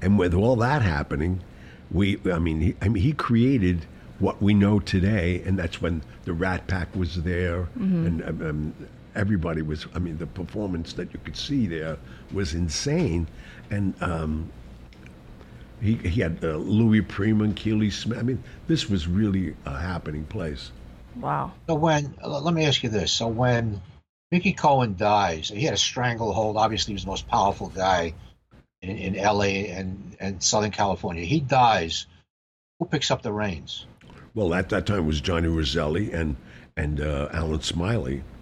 And 0.00 0.18
with 0.18 0.34
all 0.34 0.56
that 0.56 0.82
happening, 0.82 1.40
we 1.90 2.18
I 2.30 2.38
mean 2.38 2.60
he, 2.60 2.76
I 2.80 2.88
mean 2.88 3.02
he 3.02 3.12
created 3.12 3.86
what 4.18 4.40
we 4.40 4.54
know 4.54 4.78
today, 4.78 5.42
and 5.44 5.58
that's 5.58 5.82
when 5.82 6.02
the 6.24 6.32
Rat 6.32 6.66
Pack 6.66 6.94
was 6.96 7.22
there, 7.22 7.68
and 8.06 8.22
um, 8.22 8.42
um, 8.42 8.88
everybody 9.16 9.62
was. 9.62 9.86
I 9.94 9.98
mean, 9.98 10.18
the 10.18 10.26
performance 10.26 10.92
that 10.94 11.12
you 11.12 11.20
could 11.24 11.36
see 11.36 11.66
there 11.66 11.98
was 12.32 12.54
insane, 12.54 13.26
and 13.70 13.94
um, 14.02 14.50
he 15.80 15.94
he 15.96 16.20
had 16.20 16.38
uh, 16.44 16.56
Louis 16.56 17.02
Prima, 17.02 17.52
Keely 17.52 17.90
Smith. 17.90 18.18
I 18.18 18.22
mean, 18.22 18.42
this 18.68 18.88
was 18.88 19.08
really 19.08 19.56
a 19.64 19.78
happening 19.78 20.24
place. 20.24 20.70
Wow. 21.16 21.52
So 21.66 21.74
when, 21.74 22.14
let 22.22 22.52
me 22.52 22.66
ask 22.66 22.82
you 22.82 22.90
this. 22.90 23.10
So 23.10 23.26
when 23.28 23.80
Mickey 24.30 24.52
Cohen 24.52 24.96
dies, 24.96 25.48
he 25.48 25.62
had 25.62 25.74
a 25.74 25.78
stranglehold. 25.78 26.56
Obviously, 26.56 26.92
he 26.92 26.94
was 26.94 27.04
the 27.04 27.10
most 27.10 27.26
powerful 27.26 27.68
guy 27.68 28.14
in, 28.82 28.96
in 28.96 29.14
LA 29.14 29.72
and, 29.72 30.16
and 30.20 30.42
Southern 30.42 30.70
California. 30.70 31.24
He 31.24 31.40
dies. 31.40 32.06
Who 32.78 32.84
picks 32.84 33.10
up 33.10 33.22
the 33.22 33.32
reins? 33.32 33.86
Well, 34.34 34.52
at 34.52 34.68
that 34.68 34.86
time 34.86 34.98
it 34.98 35.06
was 35.06 35.22
Johnny 35.22 35.48
Roselli 35.48 36.12
and 36.12 36.36
and 36.76 37.00
uh, 37.00 37.28
Allen 37.32 37.62
Smiley, 37.62 38.16
that, 38.16 38.35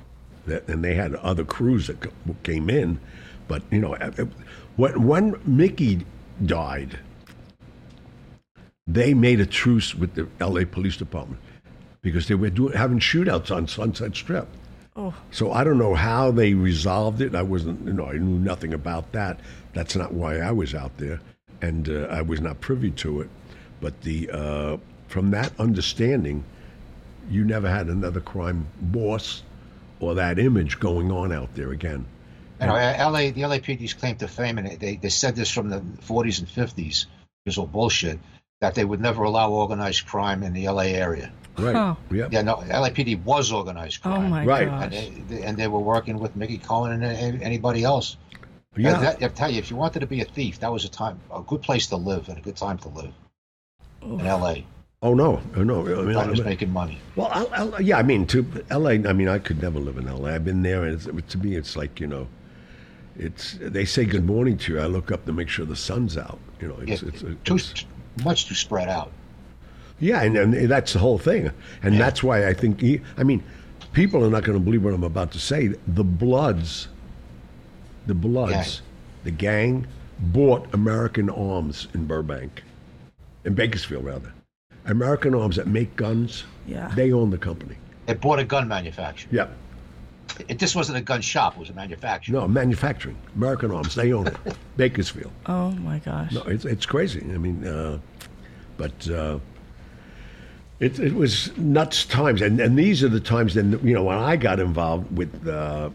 and 0.46 0.84
they 0.84 0.94
had 0.94 1.14
other 1.16 1.44
crews 1.44 1.86
that 1.86 1.98
came 2.42 2.68
in, 2.68 3.00
but 3.48 3.62
you 3.70 3.78
know, 3.78 3.96
when 4.76 5.06
when 5.06 5.40
Mickey 5.44 6.04
died, 6.44 6.98
they 8.86 9.14
made 9.14 9.40
a 9.40 9.46
truce 9.46 9.94
with 9.94 10.14
the 10.14 10.28
L.A. 10.40 10.64
Police 10.64 10.96
Department 10.96 11.40
because 12.02 12.28
they 12.28 12.34
were 12.34 12.50
doing 12.50 12.74
having 12.74 12.98
shootouts 12.98 13.54
on 13.54 13.66
Sunset 13.66 14.14
Strip. 14.14 14.48
Oh. 14.96 15.14
So 15.32 15.50
I 15.52 15.64
don't 15.64 15.78
know 15.78 15.94
how 15.94 16.30
they 16.30 16.54
resolved 16.54 17.20
it. 17.20 17.34
I 17.34 17.42
wasn't, 17.42 17.84
you 17.84 17.92
know, 17.92 18.06
I 18.06 18.12
knew 18.12 18.38
nothing 18.38 18.72
about 18.72 19.10
that. 19.12 19.40
That's 19.72 19.96
not 19.96 20.12
why 20.12 20.38
I 20.38 20.52
was 20.52 20.74
out 20.74 20.96
there, 20.98 21.20
and 21.60 21.88
uh, 21.88 22.06
I 22.10 22.22
was 22.22 22.40
not 22.40 22.60
privy 22.60 22.92
to 22.92 23.22
it. 23.22 23.30
But 23.80 24.00
the 24.02 24.30
uh, 24.30 24.76
from 25.08 25.30
that 25.32 25.52
understanding, 25.58 26.44
you 27.30 27.44
never 27.44 27.68
had 27.68 27.88
another 27.88 28.20
crime 28.20 28.66
boss 28.80 29.42
or 30.04 30.14
that 30.16 30.38
image 30.38 30.78
going 30.78 31.10
on 31.10 31.32
out 31.32 31.54
there 31.54 31.70
again. 31.70 32.06
You 32.60 32.68
know, 32.68 32.74
uh, 32.74 33.10
LA, 33.10 33.30
the 33.30 33.42
LAPD's 33.42 33.94
claim 33.94 34.16
to 34.16 34.28
fame, 34.28 34.58
and 34.58 34.78
they, 34.78 34.96
they 34.96 35.08
said 35.08 35.34
this 35.34 35.50
from 35.50 35.70
the 35.70 35.80
40s 35.80 36.38
and 36.38 36.48
50s, 36.48 37.06
this 37.44 37.58
all 37.58 37.66
bullshit, 37.66 38.18
that 38.60 38.74
they 38.74 38.84
would 38.84 39.00
never 39.00 39.24
allow 39.24 39.50
organized 39.50 40.06
crime 40.06 40.42
in 40.42 40.52
the 40.52 40.68
LA 40.68 40.84
area. 40.84 41.32
Right. 41.58 41.74
Huh. 41.74 41.94
Yep. 42.10 42.32
Yeah, 42.32 42.42
no, 42.42 42.56
LAPD 42.56 43.22
was 43.24 43.52
organized 43.52 44.00
oh 44.04 44.10
crime. 44.10 44.26
Oh 44.26 44.28
my 44.28 44.44
Right. 44.44 44.68
And 44.68 44.92
gosh. 44.92 45.28
they, 45.28 45.42
and 45.42 45.56
they 45.58 45.68
were 45.68 45.80
working 45.80 46.18
with 46.18 46.36
Mickey 46.36 46.58
Cohen 46.58 47.02
and 47.02 47.42
anybody 47.42 47.84
else. 47.84 48.16
Yeah. 48.76 48.98
That, 48.98 49.22
I 49.22 49.28
tell 49.28 49.50
you, 49.50 49.58
if 49.58 49.70
you 49.70 49.76
wanted 49.76 50.00
to 50.00 50.06
be 50.06 50.20
a 50.20 50.24
thief, 50.24 50.60
that 50.60 50.72
was 50.72 50.84
a 50.84 50.88
time, 50.88 51.20
a 51.32 51.42
good 51.42 51.62
place 51.62 51.88
to 51.88 51.96
live 51.96 52.28
and 52.28 52.38
a 52.38 52.40
good 52.40 52.56
time 52.56 52.78
to 52.78 52.88
live 52.88 53.12
in 54.02 54.24
LA. 54.24 54.56
Oh 55.04 55.12
no, 55.12 55.38
oh, 55.54 55.62
no. 55.62 55.82
I 55.82 56.02
mean, 56.02 56.16
I 56.16 56.26
was 56.26 56.40
I- 56.40 56.44
making 56.44 56.72
money. 56.72 56.98
Well, 57.14 57.26
I, 57.30 57.44
I, 57.62 57.78
yeah, 57.80 57.98
I 57.98 58.02
mean, 58.02 58.26
to 58.28 58.64
L.A. 58.70 58.94
I 59.06 59.12
mean, 59.12 59.28
I 59.28 59.38
could 59.38 59.60
never 59.60 59.78
live 59.78 59.98
in 59.98 60.08
L.A. 60.08 60.32
I've 60.34 60.46
been 60.46 60.62
there, 60.62 60.82
and 60.84 60.94
it's, 60.94 61.32
to 61.32 61.38
me, 61.38 61.56
it's 61.56 61.76
like 61.76 62.00
you 62.00 62.06
know, 62.06 62.26
it's 63.18 63.58
they 63.60 63.84
say 63.84 64.06
good 64.06 64.24
morning 64.24 64.56
to 64.56 64.72
you. 64.72 64.80
I 64.80 64.86
look 64.86 65.12
up 65.12 65.26
to 65.26 65.32
make 65.34 65.50
sure 65.50 65.66
the 65.66 65.76
sun's 65.76 66.16
out. 66.16 66.38
You 66.58 66.68
know, 66.68 66.78
it's, 66.80 67.02
Yeah, 67.02 67.08
it's, 67.10 67.20
too, 67.44 67.56
it's 67.56 67.84
much 68.24 68.46
too 68.46 68.54
spread 68.54 68.88
out. 68.88 69.12
yeah, 70.00 70.22
and, 70.22 70.38
and 70.38 70.70
that's 70.70 70.94
the 70.94 71.00
whole 71.00 71.18
thing, 71.18 71.50
and 71.82 72.00
that's 72.00 72.22
why 72.22 72.48
I 72.48 72.54
think. 72.54 72.80
He, 72.80 73.02
I 73.18 73.24
mean, 73.24 73.42
people 73.92 74.24
are 74.24 74.30
not 74.30 74.44
going 74.44 74.58
to 74.58 74.64
believe 74.64 74.84
what 74.84 74.94
I'm 74.94 75.04
about 75.04 75.32
to 75.32 75.38
say. 75.38 75.74
The 75.86 76.04
Bloods, 76.04 76.88
the 78.06 78.14
Bloods, 78.14 78.80
the 79.24 79.30
gang 79.30 79.86
bought 80.18 80.72
American 80.72 81.28
Arms 81.28 81.88
in 81.92 82.06
Burbank, 82.06 82.62
in 83.44 83.52
Bakersfield 83.52 84.06
rather. 84.06 84.32
American 84.86 85.34
Arms 85.34 85.56
that 85.56 85.66
make 85.66 85.94
guns. 85.96 86.44
Yeah. 86.66 86.92
They 86.94 87.12
own 87.12 87.30
the 87.30 87.38
company. 87.38 87.76
They 88.06 88.14
bought 88.14 88.38
a 88.38 88.44
gun 88.44 88.68
manufacturer. 88.68 89.30
Yep. 89.32 89.56
It, 90.48 90.58
this 90.58 90.74
wasn't 90.74 90.98
a 90.98 91.00
gun 91.00 91.20
shop; 91.20 91.54
it 91.54 91.60
was 91.60 91.70
a 91.70 91.74
manufacturer. 91.74 92.40
No, 92.40 92.48
manufacturing. 92.48 93.16
American 93.36 93.70
Arms. 93.70 93.94
They 93.94 94.12
own 94.12 94.26
it. 94.26 94.36
Bakersfield. 94.76 95.32
Oh 95.46 95.70
my 95.72 95.98
gosh. 96.00 96.32
No, 96.32 96.42
it's 96.42 96.64
it's 96.64 96.86
crazy. 96.86 97.20
I 97.20 97.38
mean, 97.38 97.66
uh, 97.66 97.98
but 98.76 99.08
uh, 99.08 99.38
it 100.80 100.98
it 100.98 101.14
was 101.14 101.56
nuts 101.56 102.04
times, 102.04 102.42
and 102.42 102.58
and 102.58 102.76
these 102.78 103.04
are 103.04 103.08
the 103.08 103.20
times 103.20 103.54
then 103.54 103.78
you 103.82 103.94
know 103.94 104.02
when 104.04 104.18
I 104.18 104.36
got 104.36 104.58
involved 104.60 105.16
with 105.16 105.46
uh, 105.46 105.90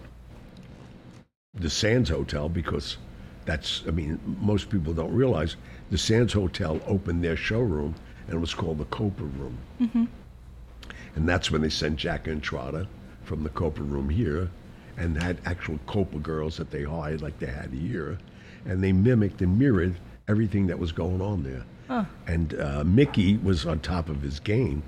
the 1.55 1.69
Sands 1.69 2.09
Hotel 2.09 2.47
because 2.47 2.97
that's 3.45 3.83
I 3.87 3.91
mean 3.91 4.19
most 4.41 4.69
people 4.69 4.93
don't 4.93 5.13
realize 5.13 5.57
the 5.91 5.97
Sands 5.97 6.33
Hotel 6.33 6.79
opened 6.87 7.23
their 7.23 7.35
showroom 7.35 7.95
and 8.29 8.37
it 8.37 8.41
was 8.41 8.53
called 8.53 8.77
the 8.77 8.85
Copa 8.85 9.23
Room, 9.23 9.57
and 11.15 11.27
that's 11.27 11.49
when 11.49 11.61
they 11.61 11.69
sent 11.69 11.95
Jack 11.97 12.27
Entratter 12.27 12.85
from 13.23 13.41
the 13.43 13.49
Copa 13.49 13.81
Room 13.81 14.07
here, 14.09 14.49
and 14.97 15.21
had 15.21 15.39
actual 15.45 15.79
Copa 15.87 16.19
girls 16.19 16.57
that 16.57 16.69
they 16.69 16.83
hired 16.83 17.21
like 17.21 17.39
they 17.39 17.47
had 17.47 17.71
here, 17.71 18.19
and 18.65 18.83
they 18.83 18.91
mimicked 18.91 19.41
and 19.41 19.57
mirrored 19.57 19.95
everything 20.27 20.67
that 20.67 20.77
was 20.77 20.91
going 20.91 21.21
on 21.21 21.41
there. 21.43 21.65
And 22.27 22.53
uh, 22.59 22.83
Mickey 22.83 23.37
was 23.37 23.65
on 23.65 23.79
top 23.79 24.09
of 24.09 24.21
his 24.21 24.39
game, 24.39 24.83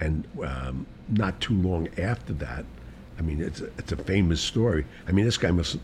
and 0.00 0.26
um, 0.42 0.86
not 1.08 1.38
too 1.40 1.54
long 1.60 1.86
after 1.98 2.32
that, 2.34 2.64
I 3.18 3.22
mean, 3.22 3.42
it's 3.42 3.60
a, 3.60 3.66
it's 3.76 3.92
a 3.92 3.96
famous 3.96 4.40
story. 4.40 4.86
I 5.06 5.12
mean, 5.12 5.26
this 5.26 5.36
guy 5.36 5.50
must 5.50 5.76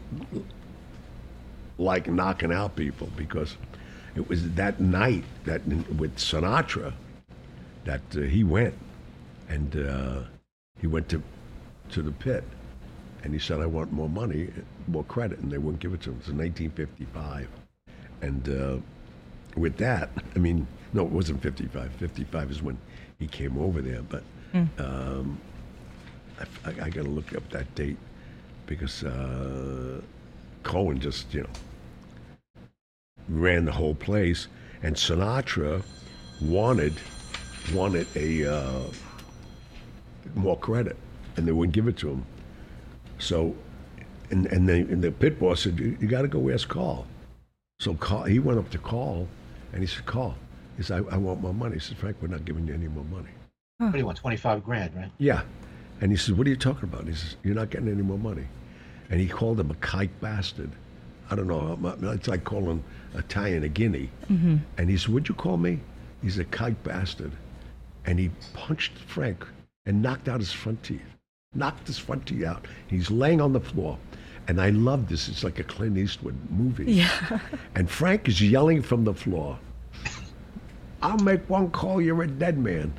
like 1.77 2.09
knocking 2.09 2.53
out 2.53 2.75
people 2.75 3.11
because 3.17 3.59
it 4.17 4.29
was 4.29 4.51
that 4.55 4.81
night 4.81 5.25
that 5.45 5.65
with 5.67 6.17
Sinatra 6.17 6.93
that 7.85 8.01
uh, 8.17 8.21
he 8.21 8.43
went 8.43 8.75
and 9.49 9.77
uh, 9.77 10.23
he 10.81 10.87
went 10.87 11.09
to 11.11 11.23
to 11.91 12.03
the 12.03 12.13
pit. 12.13 12.43
And 13.23 13.33
he 13.33 13.41
said, 13.41 13.61
"I 13.61 13.67
want 13.67 13.93
more 13.93 14.09
money, 14.09 14.51
more 14.87 15.05
credit," 15.05 15.41
and 15.41 15.51
they 15.51 15.59
wouldn't 15.59 15.81
give 15.81 15.93
it 15.93 16.03
to 16.03 16.11
him. 16.11 16.17
It 16.17 16.29
was 16.29 16.35
1955, 16.35 17.49
and 18.23 18.49
uh, 18.49 18.77
with 19.57 19.77
that, 19.79 20.11
I 20.35 20.39
mean, 20.39 20.67
no, 20.93 21.03
it 21.03 21.11
wasn't 21.11 21.43
55. 21.43 21.93
55 21.93 22.51
is 22.51 22.63
when 22.63 22.79
he 23.19 23.27
came 23.27 23.59
over 23.59 23.83
there, 23.83 24.03
but 24.03 24.23
um, 24.79 25.41
I, 26.65 26.71
I, 26.71 26.91
got 26.91 27.05
to 27.05 27.11
look 27.11 27.35
up 27.35 27.49
that 27.51 27.75
date 27.75 27.97
because 28.67 29.05
uh, 29.05 30.01
Cohen 30.63 31.01
just, 31.01 31.33
you 31.35 31.43
know, 31.43 31.49
ran 33.29 33.65
the 33.65 33.73
whole 33.73 33.95
place, 33.95 34.49
and 34.83 34.95
Sinatra 34.95 35.83
wanted 36.41 36.95
wanted 37.75 38.07
a 38.15 38.53
uh, 38.53 38.83
more 40.35 40.59
credit, 40.59 40.97
and 41.37 41.47
they 41.47 41.53
wouldn't 41.53 41.75
give 41.75 41.89
it 41.89 41.97
to 41.99 42.11
him. 42.11 42.25
So, 43.19 43.55
and 44.31 44.47
and, 44.47 44.69
they, 44.69 44.81
and 44.81 45.03
the 45.03 45.13
pit 45.13 45.39
boss 45.39 45.63
said, 45.63 45.79
"You, 45.79 46.07
got 46.07 46.23
to 46.23 46.29
go 46.29 46.51
ask 46.51 46.69
Carl." 46.69 47.07
So 47.81 47.95
Carl, 47.95 48.25
he 48.25 48.39
went 48.39 48.59
up 48.59 48.71
to 48.71 48.79
Carl, 48.79 49.29
and 49.73 49.83
he 49.83 49.87
said, 49.87 50.07
"Carl, 50.07 50.35
he 50.77 50.83
said, 50.83 51.05
I, 51.11 51.15
I 51.15 51.17
want 51.19 51.41
more 51.41 51.55
money." 51.55 51.75
He 51.75 51.81
said, 51.81 51.97
"Frank, 51.97 52.17
we're 52.21 52.29
not 52.29 52.45
giving 52.45 52.67
you 52.67 52.75
any 52.75 52.89
more 52.89 53.05
money." 53.05 53.31
What 53.79 53.93
do 53.93 53.99
you 53.99 54.07
want? 54.07 54.19
Twenty-five 54.19 54.65
grand, 54.65 54.95
right? 54.95 55.11
Yeah. 55.19 55.43
And 56.01 56.11
he 56.11 56.17
says, 56.17 56.35
What 56.35 56.47
are 56.47 56.51
you 56.51 56.57
talking 56.57 56.85
about? 56.85 57.07
He 57.07 57.15
says, 57.15 57.37
You're 57.43 57.55
not 57.55 57.71
getting 57.71 57.89
any 57.89 58.03
more 58.03 58.19
money. 58.19 58.47
And 59.11 59.21
he 59.21 59.29
called 59.29 59.61
him 59.61 59.71
a 59.71 59.75
kike 59.75 60.11
bastard. 60.21 60.71
I 61.31 61.35
don't 61.35 61.49
know. 61.49 61.79
It's 62.13 62.29
like 62.29 62.45
calling 62.45 62.83
a 63.15 63.19
Italian 63.19 63.65
a 63.65 63.69
guinea. 63.69 64.11
And 64.77 64.91
he 64.91 64.97
said, 64.97 65.11
"What'd 65.13 65.29
you 65.29 65.35
call 65.35 65.57
me?" 65.57 65.81
He's 66.23 66.39
a 66.39 66.45
kike 66.45 66.77
bastard, 66.83 67.33
and 68.05 68.19
he 68.19 68.31
punched 68.55 68.99
Frank 69.07 69.47
and 69.85 70.03
knocked 70.03 70.29
out 70.29 70.41
his 70.41 70.53
front 70.53 70.83
teeth. 70.83 71.01
Knocked 71.55 71.87
his 71.87 71.99
front 71.99 72.27
teeth 72.27 72.45
out. 72.45 72.67
He's 72.89 73.11
laying 73.11 73.41
on 73.41 73.53
the 73.53 73.61
floor, 73.61 73.99
and 74.49 74.61
I 74.61 74.71
love 74.71 75.09
this. 75.09 75.29
It's 75.29 75.45
like 75.45 75.59
a 75.59 75.65
Clint 75.65 75.97
Eastwood 75.97 76.37
movie. 76.51 76.93
Yeah. 76.93 77.39
And 77.75 77.89
Frank 77.89 78.29
is 78.29 78.41
yelling 78.43 78.83
from 78.83 79.05
the 79.05 79.15
floor, 79.15 79.59
I'll 81.03 81.19
make 81.19 81.49
one 81.49 81.71
call, 81.71 82.01
you're 82.01 82.23
a 82.23 82.27
dead 82.27 82.59
man. 82.59 82.93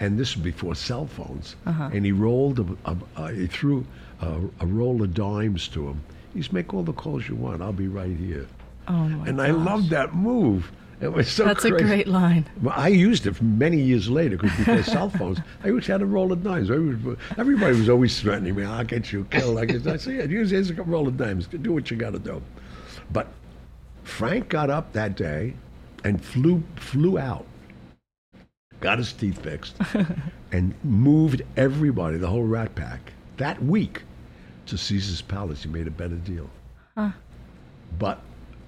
And 0.00 0.18
this 0.18 0.36
was 0.36 0.44
before 0.44 0.74
cell 0.74 1.06
phones. 1.06 1.56
Uh-huh. 1.66 1.90
And 1.92 2.04
he 2.04 2.12
rolled, 2.12 2.60
a, 2.60 2.66
a, 2.84 2.96
a, 3.16 3.32
he 3.32 3.46
threw 3.46 3.84
a 4.20 4.66
roll 4.66 5.02
of 5.02 5.14
dimes 5.14 5.68
to 5.68 5.88
him. 5.88 6.02
He's 6.34 6.52
make 6.52 6.74
all 6.74 6.82
the 6.82 6.92
calls 6.92 7.28
you 7.28 7.36
want. 7.36 7.62
I'll 7.62 7.72
be 7.72 7.88
right 7.88 8.16
here. 8.16 8.46
Oh 8.86 8.92
my 8.92 9.28
and 9.28 9.38
gosh. 9.38 9.48
I 9.48 9.50
loved 9.52 9.90
that 9.90 10.14
move. 10.14 10.70
It 11.00 11.12
was 11.12 11.30
so 11.30 11.44
That's 11.44 11.64
a 11.64 11.70
great 11.70 12.08
line. 12.08 12.48
Well, 12.60 12.74
I 12.76 12.88
used 12.88 13.26
it 13.26 13.40
many 13.40 13.80
years 13.80 14.10
later 14.10 14.36
because 14.36 14.56
before 14.56 14.82
cell 14.82 15.10
phones, 15.10 15.38
I 15.64 15.68
always 15.68 15.86
had 15.86 16.02
a 16.02 16.06
roll 16.06 16.32
of 16.32 16.42
dimes. 16.42 16.70
Everybody 16.70 17.78
was 17.78 17.88
always 17.88 18.20
threatening 18.20 18.56
me. 18.56 18.64
I'll 18.64 18.84
get 18.84 19.12
you 19.12 19.24
killed. 19.26 19.58
I, 19.58 19.64
guess, 19.66 19.86
I 19.86 19.96
said, 19.96 20.14
yeah, 20.14 20.24
use 20.24 20.50
here's 20.50 20.70
a 20.70 20.74
roll 20.82 21.06
of 21.06 21.16
dimes. 21.16 21.46
Do 21.46 21.72
what 21.72 21.90
you 21.90 21.96
got 21.96 22.14
to 22.14 22.18
do. 22.18 22.42
But 23.12 23.28
Frank 24.02 24.48
got 24.48 24.70
up 24.70 24.92
that 24.94 25.16
day 25.16 25.54
and 26.02 26.22
flew 26.24 26.64
flew 26.76 27.18
out, 27.18 27.46
got 28.80 28.98
his 28.98 29.12
teeth 29.12 29.40
fixed, 29.40 29.76
and 30.52 30.74
moved 30.82 31.42
everybody, 31.56 32.18
the 32.18 32.28
whole 32.28 32.44
Rat 32.44 32.74
Pack, 32.74 33.12
that 33.36 33.62
week 33.62 34.02
to 34.68 34.78
Caesar's 34.78 35.22
Palace. 35.22 35.62
He 35.62 35.68
made 35.68 35.86
a 35.86 35.90
better 35.90 36.16
deal. 36.16 36.48
But 37.98 38.20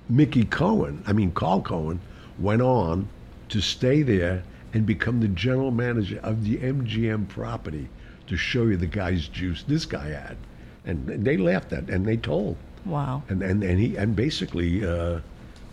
Mickey 0.09 0.45
Cohen, 0.45 1.03
I 1.07 1.13
mean 1.13 1.33
Carl 1.33 1.63
Cohen, 1.63 2.01
went 2.39 2.63
on 2.63 3.09
to 3.49 3.61
stay 3.61 4.03
there 4.03 4.43
and 4.73 4.87
become 4.87 5.21
the 5.21 5.29
general 5.29 5.71
manager 5.71 6.21
of 6.23 6.45
the 6.45 6.57
MGM 6.59 7.29
property 7.29 7.89
to 8.27 8.37
show 8.37 8.67
you 8.67 8.77
the 8.77 8.87
guy's 8.87 9.29
juice 9.29 9.65
this 9.65 9.85
guy 9.85 10.09
had. 10.09 10.37
And 10.85 11.07
they 11.07 11.37
laughed 11.37 11.73
at 11.73 11.91
and 11.91 12.07
they 12.07 12.17
told. 12.17 12.57
Wow. 12.87 13.23
And 13.29 13.43
and, 13.43 13.63
and 13.63 13.79
he 13.79 13.97
and 13.97 14.17
basically 14.17 14.85
uh, 14.87 15.21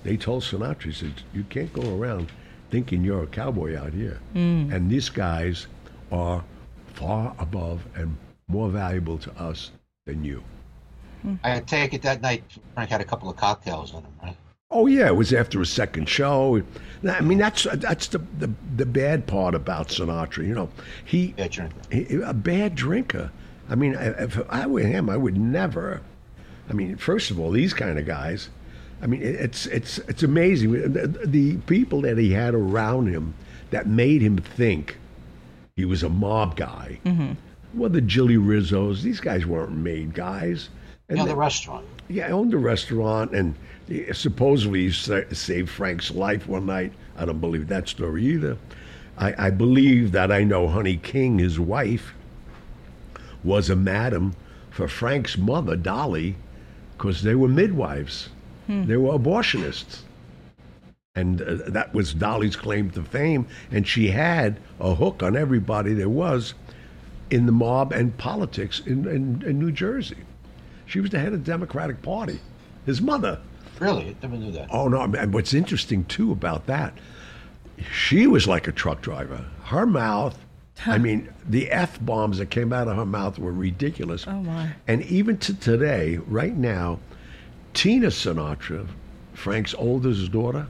they 0.04 0.18
told 0.18 0.44
Sinatra, 0.44 0.84
he 0.84 0.92
said, 0.92 1.22
You 1.34 1.44
can't 1.50 1.72
go 1.72 1.98
around 1.98 2.32
thinking 2.70 3.04
you're 3.04 3.24
a 3.24 3.28
cowboy 3.28 3.78
out 3.78 3.94
here. 3.94 4.20
And 4.74 4.90
these 4.90 5.10
guys 5.10 5.68
are 6.12 6.44
far 6.94 7.34
above 7.40 7.86
and 7.96 8.18
more 8.48 8.70
valuable 8.70 9.18
to 9.20 9.32
us 9.40 9.72
than 10.08 10.24
you. 10.24 10.44
I 11.44 11.60
take 11.60 11.94
it 11.94 12.02
that 12.04 12.22
night 12.22 12.44
Frank 12.74 12.90
had 12.90 13.02
a 13.02 13.06
couple 13.06 13.30
of 13.30 13.36
cocktails 13.36 13.94
with 13.94 14.04
him, 14.04 14.12
right? 14.24 14.38
Oh 14.72 14.88
yeah, 14.88 15.08
it 15.08 15.16
was 15.16 15.34
after 15.34 15.62
a 15.62 15.66
second 15.66 16.08
show. 16.10 16.62
I 17.08 17.22
mean, 17.22 17.38
that's 17.38 17.68
that's 17.74 18.08
the 18.08 18.20
the, 18.40 18.50
the 18.76 18.86
bad 18.86 19.28
part 19.28 19.54
about 19.56 19.90
Sinatra. 19.90 20.46
You 20.48 20.56
know, 20.56 20.70
he, 21.06 21.34
Yeah, 21.38 21.48
drinker. 21.48 21.76
he 21.92 22.22
a 22.22 22.34
bad 22.34 22.76
drinker. 22.76 23.32
I 23.70 23.76
mean, 23.76 23.94
if 23.96 24.40
I 24.50 24.66
were 24.68 24.82
him, 24.82 25.10
I 25.10 25.18
would 25.18 25.38
never. 25.38 26.02
I 26.70 26.74
mean, 26.74 26.96
first 26.98 27.32
of 27.32 27.40
all, 27.40 27.52
these 27.52 27.74
kind 27.74 28.00
of 28.00 28.06
guys. 28.06 28.50
I 29.02 29.08
mean, 29.08 29.22
it's 29.22 29.66
it's 29.68 30.00
it's 30.00 30.24
amazing 30.24 30.72
the, 30.72 31.08
the 31.26 31.58
people 31.60 32.02
that 32.02 32.18
he 32.18 32.32
had 32.32 32.54
around 32.56 33.08
him 33.08 33.34
that 33.72 33.88
made 33.88 34.22
him 34.22 34.38
think 34.38 34.98
he 35.76 35.86
was 35.86 36.04
a 36.04 36.10
mob 36.10 36.56
guy. 36.56 37.00
Mm-hmm. 37.06 37.34
Well, 37.74 37.90
the 37.90 38.02
Jilly 38.02 38.38
Rizzos, 38.38 39.02
these 39.02 39.20
guys 39.20 39.46
weren't 39.46 39.72
made 39.76 40.14
guys. 40.14 40.70
And 41.10 41.18
Yeah, 41.18 41.26
they- 41.26 41.32
the 41.32 41.36
restaurant. 41.38 41.86
yeah, 42.10 42.28
I 42.28 42.32
owned 42.32 42.54
a 42.54 42.58
restaurant, 42.58 43.32
and 43.34 43.56
he 43.88 44.12
supposedly 44.14 44.84
he 44.84 44.92
sa- 44.92 45.22
saved 45.32 45.70
Frank's 45.70 46.12
life 46.12 46.48
one 46.48 46.66
night. 46.66 46.94
I 47.18 47.26
don't 47.26 47.40
believe 47.42 47.68
that 47.68 47.88
story 47.88 48.26
either. 48.26 48.58
I, 49.18 49.48
I 49.48 49.50
believe 49.50 50.12
that 50.12 50.32
I 50.32 50.44
know 50.44 50.68
Honey 50.68 50.98
King, 50.98 51.40
his 51.40 51.60
wife, 51.60 52.14
was 53.44 53.70
a 53.70 53.76
madam 53.76 54.36
for 54.70 54.88
Frank's 54.88 55.38
mother, 55.38 55.76
Dolly, 55.76 56.36
because 56.98 57.24
they 57.24 57.36
were 57.36 57.48
midwives. 57.48 58.30
They 58.68 58.98
were 58.98 59.18
abortionists. 59.18 60.00
And 61.16 61.42
uh, 61.42 61.56
that 61.70 61.94
was 61.94 62.14
Dolly's 62.14 62.58
claim 62.58 62.90
to 62.92 63.02
fame. 63.02 63.48
And 63.72 63.88
she 63.88 64.10
had 64.10 64.60
a 64.82 64.94
hook 64.94 65.24
on 65.24 65.38
everybody 65.38 65.94
there 65.94 66.10
was 66.10 66.54
in 67.30 67.46
the 67.46 67.52
mob 67.52 67.92
and 67.92 68.18
politics 68.18 68.82
in, 68.86 69.08
in, 69.08 69.44
in 69.46 69.60
New 69.60 69.72
Jersey. 69.72 70.18
She 70.86 71.00
was 71.00 71.12
the 71.12 71.20
head 71.20 71.34
of 71.34 71.44
the 71.44 71.52
Democratic 71.52 72.02
Party. 72.02 72.40
His 72.86 73.02
mother. 73.02 73.40
Really? 73.80 74.10
I 74.10 74.16
never 74.22 74.38
knew 74.38 74.52
that. 74.54 74.70
Oh 74.72 74.88
no! 74.88 75.02
And 75.02 75.34
what's 75.34 75.54
interesting 75.54 76.06
too 76.06 76.32
about 76.32 76.66
that, 76.68 76.98
she 77.92 78.26
was 78.26 78.48
like 78.48 78.68
a 78.68 78.72
truck 78.72 79.02
driver. 79.02 79.46
Her 79.64 79.86
mouth, 79.86 80.38
I 80.86 80.98
mean, 80.98 81.30
the 81.48 81.72
f 81.72 82.04
bombs 82.04 82.38
that 82.38 82.50
came 82.50 82.72
out 82.72 82.88
of 82.88 82.96
her 82.96 83.06
mouth 83.06 83.38
were 83.40 83.52
ridiculous. 83.52 84.26
Oh, 84.28 84.42
my. 84.42 84.72
And 84.88 85.04
even 85.04 85.38
to 85.40 85.54
today, 85.54 86.18
right 86.28 86.56
now, 86.56 87.00
Tina 87.74 88.08
Sinatra, 88.08 88.88
Frank's 89.34 89.74
oldest 89.74 90.32
daughter, 90.32 90.68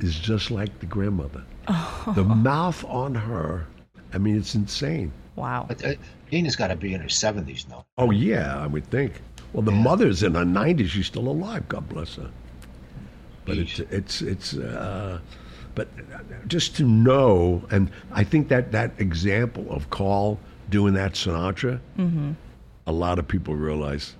is 0.00 0.18
just 0.18 0.50
like 0.50 0.78
the 0.80 0.86
grandmother. 0.86 1.44
Oh. 1.68 2.12
The 2.14 2.24
mouth 2.24 2.84
on 2.84 3.14
her, 3.14 3.66
I 4.12 4.18
mean, 4.18 4.36
it's 4.36 4.54
insane. 4.54 5.12
Wow. 5.36 5.66
But 5.68 5.84
uh, 5.84 5.94
Tina's 6.30 6.56
got 6.56 6.68
to 6.68 6.76
be 6.76 6.94
in 6.94 7.00
her 7.00 7.08
70s 7.08 7.68
now. 7.68 7.86
Oh 7.98 8.10
yeah, 8.10 8.58
I 8.58 8.66
would 8.66 8.86
think. 8.90 9.20
Well, 9.52 9.62
the 9.62 9.72
mother's 9.72 10.22
in 10.22 10.34
her 10.34 10.44
nineties; 10.44 10.90
she's 10.90 11.06
still 11.06 11.28
alive. 11.28 11.68
God 11.68 11.88
bless 11.88 12.16
her. 12.16 12.30
But 13.44 13.58
it's 13.58 13.78
it's 13.78 14.22
it's. 14.22 14.54
Uh, 14.54 15.20
but 15.74 15.88
just 16.48 16.74
to 16.76 16.84
know, 16.84 17.62
and 17.70 17.90
I 18.10 18.24
think 18.24 18.48
that 18.48 18.72
that 18.72 18.92
example 18.98 19.66
of 19.70 19.88
Carl 19.90 20.38
doing 20.70 20.94
that 20.94 21.12
Sinatra, 21.12 21.78
a 22.86 22.92
lot 22.92 23.18
of 23.18 23.28
people 23.28 23.54
realize 23.54 24.14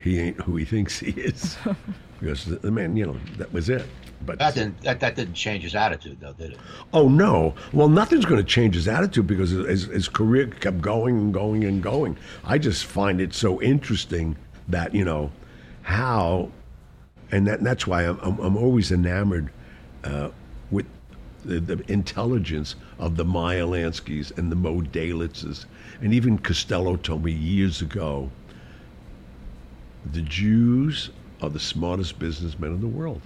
he 0.00 0.18
ain't 0.18 0.40
who 0.40 0.56
he 0.56 0.64
thinks 0.64 0.98
he 0.98 1.10
is, 1.10 1.56
because 2.20 2.44
the, 2.44 2.56
the 2.56 2.70
man, 2.70 2.96
you 2.96 3.06
know, 3.06 3.16
that 3.36 3.52
was 3.52 3.68
it. 3.68 3.84
But 4.24 4.38
That 4.38 4.54
didn't, 4.54 4.80
that, 4.82 5.00
that 5.00 5.16
didn't 5.16 5.34
change 5.34 5.64
his 5.64 5.74
attitude, 5.74 6.18
though, 6.20 6.32
did 6.32 6.52
it? 6.52 6.58
Oh 6.92 7.08
no! 7.08 7.54
Well, 7.72 7.88
nothing's 7.88 8.24
going 8.24 8.40
to 8.42 8.48
change 8.48 8.74
his 8.74 8.88
attitude 8.88 9.26
because 9.26 9.50
his, 9.50 9.84
his 9.84 10.08
career 10.08 10.46
kept 10.46 10.80
going 10.80 11.16
and 11.18 11.34
going 11.34 11.64
and 11.64 11.82
going. 11.82 12.16
I 12.44 12.58
just 12.58 12.84
find 12.84 13.20
it 13.20 13.34
so 13.34 13.60
interesting 13.60 14.36
that 14.68 14.94
you 14.94 15.04
know 15.04 15.30
how, 15.82 16.50
and 17.30 17.46
that, 17.46 17.62
that's 17.62 17.86
why 17.86 18.02
I'm, 18.02 18.18
I'm, 18.20 18.38
I'm 18.38 18.56
always 18.56 18.92
enamored 18.92 19.50
uh, 20.04 20.30
with 20.70 20.86
the, 21.44 21.58
the 21.58 21.92
intelligence 21.92 22.76
of 22.98 23.16
the 23.16 23.24
Meyer 23.24 23.64
Lanskys 23.64 24.36
and 24.38 24.52
the 24.52 24.56
Moe 24.56 24.82
Dalitzes, 24.82 25.66
and 26.00 26.14
even 26.14 26.38
Costello 26.38 26.96
told 26.96 27.24
me 27.24 27.32
years 27.32 27.82
ago. 27.82 28.30
The 30.12 30.22
Jews 30.22 31.10
are 31.40 31.48
the 31.48 31.60
smartest 31.60 32.18
businessmen 32.18 32.72
in 32.72 32.80
the 32.80 32.88
world 32.88 33.22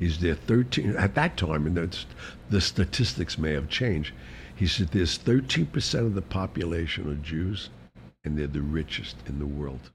is 0.00 0.18
there 0.20 0.34
13 0.34 0.96
at 0.96 1.14
that 1.14 1.36
time 1.36 1.66
and 1.66 1.76
that's, 1.76 2.06
the 2.50 2.60
statistics 2.60 3.36
may 3.38 3.52
have 3.52 3.68
changed 3.68 4.12
he 4.54 4.66
said 4.66 4.88
there's 4.88 5.18
13% 5.18 5.98
of 6.00 6.14
the 6.14 6.22
population 6.22 7.10
are 7.10 7.14
jews 7.16 7.70
and 8.24 8.36
they're 8.38 8.46
the 8.46 8.60
richest 8.62 9.16
in 9.26 9.38
the 9.38 9.46
world 9.46 9.90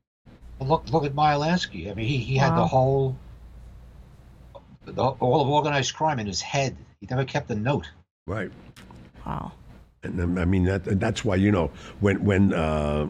Well, 0.60 0.70
look, 0.70 0.90
look 0.92 1.04
at 1.06 1.14
Meyer 1.14 1.38
Lansky. 1.38 1.90
I 1.92 1.94
mean, 1.94 2.08
he, 2.08 2.18
he 2.18 2.36
had 2.38 2.56
the 2.56 2.66
whole, 2.66 3.18
the, 4.86 5.04
all 5.04 5.42
of 5.42 5.48
organized 5.50 5.94
crime 5.96 6.20
in 6.20 6.28
his 6.28 6.42
head. 6.42 6.76
He 7.02 7.08
never 7.10 7.26
kept 7.26 7.50
a 7.52 7.56
note. 7.56 7.90
right 8.28 8.52
Wow. 9.26 9.52
and 10.04 10.20
um, 10.22 10.38
i 10.38 10.46
mean 10.46 10.66
that, 10.66 10.88
and 10.88 11.00
that's 11.00 11.24
why 11.26 11.36
you 11.36 11.52
know 11.52 11.70
when 12.02 12.24
when 12.24 12.54
uh, 12.54 13.08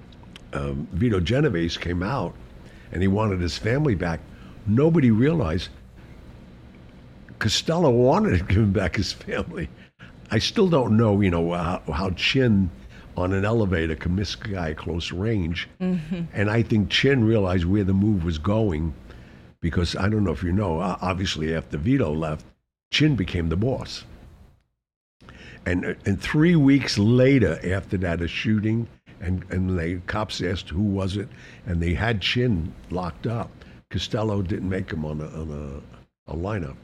um, 0.54 0.88
vito 0.94 1.20
genovese 1.20 1.78
came 1.78 2.04
out 2.04 2.34
and 2.92 3.02
he 3.02 3.08
wanted 3.08 3.40
his 3.42 3.58
family 3.58 3.96
back 3.96 4.20
nobody 4.68 5.10
realized 5.12 5.70
costello 7.40 7.90
wanted 7.90 8.38
to 8.38 8.44
give 8.46 8.58
him 8.58 8.72
back 8.72 8.96
his 8.96 9.12
family 9.12 9.70
i 10.32 10.40
still 10.40 10.68
don't 10.68 10.96
know 10.96 11.20
you 11.22 11.30
know 11.30 11.52
how, 11.52 11.82
how 11.92 12.10
chin 12.12 12.70
on 13.16 13.32
an 13.34 13.46
elevator 13.46 13.96
can 13.96 14.16
miss 14.16 14.36
a 14.36 14.48
guy 14.48 14.74
close 14.74 15.12
range 15.12 15.70
and 16.34 16.50
i 16.50 16.62
think 16.62 16.90
chin 16.90 17.24
realized 17.24 17.66
where 17.66 17.84
the 17.84 17.94
move 17.94 18.24
was 18.24 18.38
going 18.38 18.94
because 19.60 19.96
i 19.96 20.10
don't 20.10 20.24
know 20.24 20.32
if 20.32 20.44
you 20.44 20.52
know 20.52 20.80
uh, 20.80 20.98
obviously 21.02 21.54
after 21.54 21.78
vito 21.78 22.12
left 22.12 22.46
chin 22.92 23.16
became 23.16 23.50
the 23.50 23.58
boss 23.58 24.04
and 25.66 25.96
and 26.06 26.22
three 26.22 26.56
weeks 26.56 26.98
later, 26.98 27.60
after 27.74 27.98
that, 27.98 28.22
a 28.22 28.28
shooting, 28.28 28.88
and 29.22 29.46
and 29.50 29.78
the 29.78 30.02
cops 30.08 30.42
asked 30.42 30.70
who 30.70 30.82
was 30.82 31.16
it, 31.16 31.30
and 31.66 31.82
they 31.82 31.94
had 31.94 32.22
Chin 32.22 32.74
locked 32.90 33.28
up. 33.28 33.50
Costello 33.90 34.42
didn't 34.42 34.70
make 34.70 34.92
him 34.92 35.06
on 35.06 35.22
a 35.22 35.28
on 35.28 35.82
a, 36.28 36.32
a 36.32 36.36
lineup. 36.36 36.76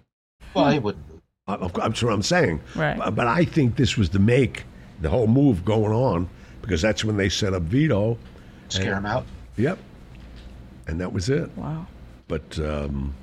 Well, 0.53 0.69
he 0.69 0.79
wouldn't. 0.79 1.05
Uh, 1.47 1.57
of 1.61 1.73
That's 1.73 2.03
what 2.03 2.13
I'm 2.13 2.21
saying. 2.21 2.61
Right. 2.75 2.97
But, 2.97 3.15
but 3.15 3.27
I 3.27 3.45
think 3.45 3.75
this 3.75 3.97
was 3.97 4.09
the 4.09 4.19
make, 4.19 4.65
the 5.01 5.09
whole 5.09 5.27
move 5.27 5.65
going 5.65 5.91
on, 5.91 6.29
because 6.61 6.81
that's 6.81 7.03
when 7.03 7.17
they 7.17 7.29
set 7.29 7.53
up 7.53 7.63
Vito. 7.63 8.17
Scare 8.69 8.95
him 8.95 9.05
out. 9.05 9.25
Yep. 9.57 9.79
And 10.87 11.01
that 11.01 11.11
was 11.11 11.29
it. 11.29 11.49
Wow. 11.57 11.87
But 12.27 12.59
um, 12.59 13.15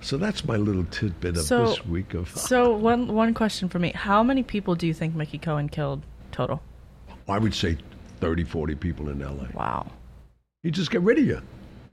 so 0.00 0.16
that's 0.16 0.44
my 0.44 0.56
little 0.56 0.84
tidbit 0.86 1.36
of 1.36 1.44
So- 1.44 1.66
this 1.66 1.84
week 1.86 2.14
of. 2.14 2.28
So 2.30 2.76
one 2.76 3.12
one 3.12 3.34
question 3.34 3.68
for 3.68 3.78
me: 3.78 3.92
How 3.94 4.22
many 4.22 4.42
people 4.42 4.74
do 4.74 4.86
you 4.86 4.94
think 4.94 5.14
Mickey 5.14 5.38
Cohen 5.38 5.68
killed 5.68 6.02
total? 6.30 6.62
I 7.28 7.38
would 7.38 7.54
say 7.54 7.78
30, 8.20 8.44
40 8.44 8.74
people 8.74 9.08
in 9.08 9.22
L.A. 9.22 9.48
Wow. 9.56 9.86
He 10.62 10.70
just 10.70 10.90
get 10.90 11.02
rid 11.02 11.18
of 11.18 11.24
you. 11.24 11.40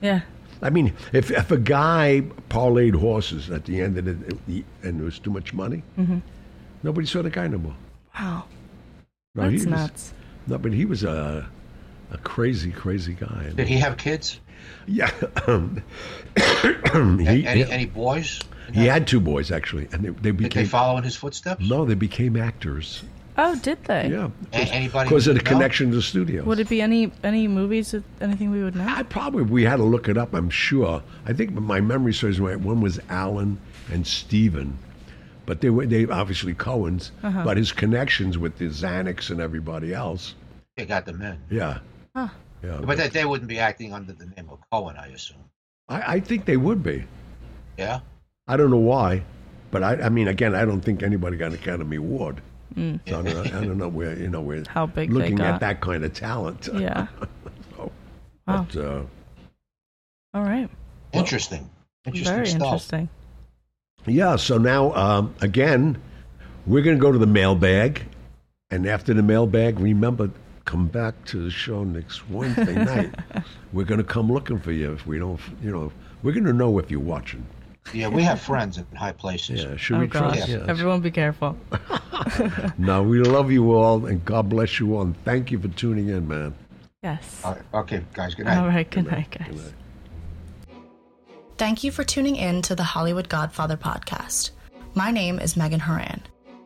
Yeah. 0.02 0.22
I 0.62 0.70
mean, 0.70 0.94
if 1.14 1.32
if 1.32 1.52
a 1.52 1.58
guy 1.58 2.24
parlayed 2.50 2.96
horses 2.96 3.50
at 3.50 3.66
the 3.66 3.82
end 3.82 3.98
of 3.98 4.08
it, 4.08 4.46
the, 4.48 4.64
and 4.84 4.98
there 4.98 5.06
was 5.06 5.20
too 5.20 5.32
much 5.32 5.54
money, 5.54 5.84
nobody 6.84 7.08
saw 7.08 7.22
the 7.22 7.30
guy 7.30 7.48
no 7.48 7.58
more. 7.58 7.76
Wow. 8.20 8.46
No, 9.36 9.44
That's 9.44 9.54
was- 9.54 9.68
nuts. 9.68 10.14
No, 10.48 10.58
but 10.58 10.74
he 10.74 10.86
was 10.86 11.04
a 11.04 11.48
a 12.12 12.18
crazy, 12.18 12.72
crazy 12.72 13.14
guy. 13.14 13.52
Did 13.56 13.68
he 13.68 13.76
have 13.76 13.98
kids? 13.98 14.40
Yeah, 14.88 15.12
um, 15.48 15.82
he, 16.36 17.46
any, 17.48 17.64
any 17.64 17.86
boys? 17.86 18.42
he 18.74 18.86
had 18.86 19.08
two 19.08 19.20
boys 19.22 19.52
actually, 19.52 19.88
and 19.92 20.04
they, 20.04 20.10
they 20.10 20.32
became. 20.32 20.50
Did 20.50 20.52
they 20.52 20.66
follow 20.66 20.98
in 20.98 21.04
his 21.04 21.16
footsteps? 21.16 21.68
no, 21.70 21.86
they 21.86 21.94
became 21.96 22.36
actors. 22.36 23.04
Oh, 23.42 23.56
did 23.56 23.84
they? 23.86 24.10
Yeah, 24.10 24.30
A- 24.54 24.58
anybody? 24.58 25.08
because 25.10 25.28
of 25.28 25.36
the 25.38 25.44
know? 25.44 25.50
connection 25.52 25.90
to 25.92 25.96
the 25.96 26.02
studios. 26.02 26.46
Would 26.46 26.60
it 26.60 26.68
be 26.70 26.82
any 26.82 27.12
any 27.24 27.48
movies? 27.48 27.92
that- 27.92 28.04
Anything 28.22 28.52
we 28.52 28.62
would 28.64 28.76
know? 28.76 28.86
I 28.88 29.04
probably 29.04 29.44
we 29.44 29.64
had 29.64 29.78
to 29.78 29.84
look 29.84 30.10
it 30.10 30.18
up. 30.18 30.34
I'm 30.34 30.50
sure. 30.50 31.02
I 31.26 31.34
think 31.34 31.52
my 31.54 31.80
memory 31.80 32.14
serves 32.14 32.40
me 32.40 32.48
right. 32.48 32.60
One 32.60 32.82
was 32.82 33.00
Alan 33.10 33.58
and 33.92 34.06
Steven. 34.06 34.78
but 35.46 35.62
they 35.62 35.70
were 35.70 35.86
they 35.86 36.06
obviously 36.06 36.54
Cohen's. 36.54 37.12
Uh-huh. 37.24 37.44
But 37.44 37.58
his 37.58 37.72
connections 37.72 38.38
with 38.38 38.58
the 38.58 38.66
Zanucks 38.68 39.30
and 39.32 39.40
everybody 39.40 39.94
else, 39.94 40.36
They 40.78 40.86
got 40.86 41.06
them 41.06 41.22
in. 41.22 41.40
yeah, 41.50 41.80
Huh. 42.16 42.28
yeah. 42.64 42.82
But 42.84 42.98
that 42.98 43.14
they 43.14 43.26
wouldn't 43.26 43.48
be 43.50 43.58
acting 43.60 43.94
under 43.94 44.14
the 44.14 44.26
name 44.26 44.48
of 44.52 44.60
Cohen, 44.72 44.96
I 44.98 45.08
assume. 45.08 45.38
I, 45.88 46.16
I 46.16 46.20
think 46.20 46.46
they 46.46 46.58
would 46.58 46.84
be. 46.84 47.06
Yeah? 47.78 48.02
I 48.48 48.58
don't 48.58 48.70
know 48.70 48.78
why, 48.94 49.24
but 49.72 49.82
I, 49.82 49.94
I 49.96 50.10
mean, 50.10 50.28
again, 50.28 50.54
I 50.54 50.66
don't 50.66 50.82
think 50.82 51.02
anybody 51.02 51.38
got 51.38 51.48
an 51.48 51.54
Academy 51.56 51.96
Award. 51.98 52.42
So 52.76 52.82
I, 53.08 53.10
don't 53.10 53.24
know, 53.26 53.42
I 53.42 53.50
don't 53.66 53.78
know 53.78 53.88
where 53.88 54.18
you 54.18 54.30
know 54.30 54.42
we're 54.42 54.62
Mm. 54.62 54.68
How 54.68 54.86
big 54.86 55.10
they 55.10 55.16
looking 55.16 55.40
at 55.42 55.60
that 55.60 55.82
kind 55.82 56.04
of 56.04 56.14
talent. 56.14 56.70
Yeah. 56.74 57.08
So, 57.76 57.92
Wow. 58.48 58.68
but, 58.72 58.76
uh, 58.78 59.02
All 60.34 60.44
right. 60.44 60.70
Interesting. 61.14 61.70
Interesting 62.06 62.34
Very 62.36 62.46
stuff. 62.48 62.62
interesting. 62.62 63.10
yeah. 64.06 64.36
So 64.36 64.58
now, 64.58 64.94
um, 64.94 65.34
again, 65.42 66.02
we're 66.66 66.82
going 66.84 66.98
to 66.98 67.02
go 67.02 67.12
to 67.12 67.18
the 67.18 67.28
mailbag, 67.28 68.04
and 68.72 68.86
after 68.88 69.14
the 69.14 69.24
mailbag, 69.24 69.80
remember, 69.80 70.30
come 70.66 70.88
back 70.88 71.24
to 71.26 71.44
the 71.44 71.50
show 71.52 71.84
next 71.84 72.30
Wednesday 72.30 72.76
night. 72.86 73.14
We're 73.74 73.86
going 73.86 74.00
to 74.00 74.04
come 74.04 74.32
looking 74.32 74.60
for 74.60 74.72
you 74.72 74.94
if 74.94 75.06
we 75.08 75.18
don't, 75.20 75.40
you 75.64 75.72
know, 75.72 75.92
we're 76.24 76.34
going 76.34 76.46
to 76.46 76.54
know 76.54 76.78
if 76.80 76.90
you're 76.92 77.00
watching. 77.00 77.46
Yeah, 77.94 78.08
we 78.10 78.24
have 78.24 78.40
friends 78.40 78.78
in 78.78 78.86
high 78.96 79.12
places. 79.14 79.64
Yeah. 79.64 79.76
Should 79.78 79.98
Oh 79.98 80.00
we 80.02 80.08
try? 80.08 80.36
gosh. 80.36 80.48
Yeah. 80.48 80.66
Everyone 80.68 81.02
be 81.02 81.12
careful. 81.12 81.58
No, 82.78 83.02
we 83.02 83.20
love 83.20 83.50
you 83.50 83.72
all, 83.72 84.06
and 84.06 84.24
God 84.26 84.50
bless 84.50 84.78
you 84.80 84.96
all, 84.96 85.02
and 85.04 85.16
thank 85.24 85.52
you 85.52 85.60
for 85.60 85.70
tuning 85.70 86.10
in, 86.10 86.28
man. 86.28 86.54
Yes. 87.02 87.42
All 87.46 87.54
right, 87.54 87.62
okay, 87.74 88.04
guys, 88.14 88.36
good 88.36 88.46
night. 88.46 88.58
All 88.58 88.68
right. 88.68 88.90
Good 88.90 89.06
night, 89.10 89.32
guys. 89.32 89.48
Good 89.48 89.56
night. 89.58 89.74
Thank 91.58 91.84
you 91.84 91.92
for 91.92 92.04
tuning 92.04 92.36
in 92.36 92.62
to 92.64 92.76
the 92.76 92.84
Hollywood 92.84 93.30
Godfather 93.30 93.78
podcast. 93.78 94.52
My 94.96 95.12
name 95.12 95.40
is 95.40 95.56
Megan 95.58 95.80
Horan. 95.80 96.22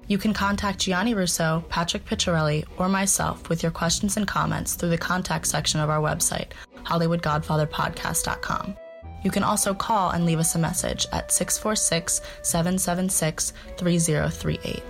You 0.08 0.18
can 0.18 0.34
contact 0.34 0.80
Gianni 0.80 1.14
Russo, 1.14 1.64
Patrick 1.70 2.04
Picciarelli, 2.06 2.66
or 2.78 2.90
myself 2.90 3.48
with 3.48 3.62
your 3.64 3.72
questions 3.72 4.18
and 4.18 4.28
comments 4.28 4.74
through 4.76 4.90
the 4.90 4.98
contact 4.98 5.48
section 5.48 5.80
of 5.80 5.90
our 5.90 6.02
website, 6.02 6.48
HollywoodGodfatherPodcast.com. 6.84 8.76
You 9.24 9.32
can 9.32 9.44
also 9.44 9.74
call 9.74 10.12
and 10.12 10.26
leave 10.26 10.40
us 10.40 10.56
a 10.56 10.60
message 10.60 11.08
at 11.12 11.32
646 11.32 12.22
776 12.42 13.54
3038. 13.78 14.84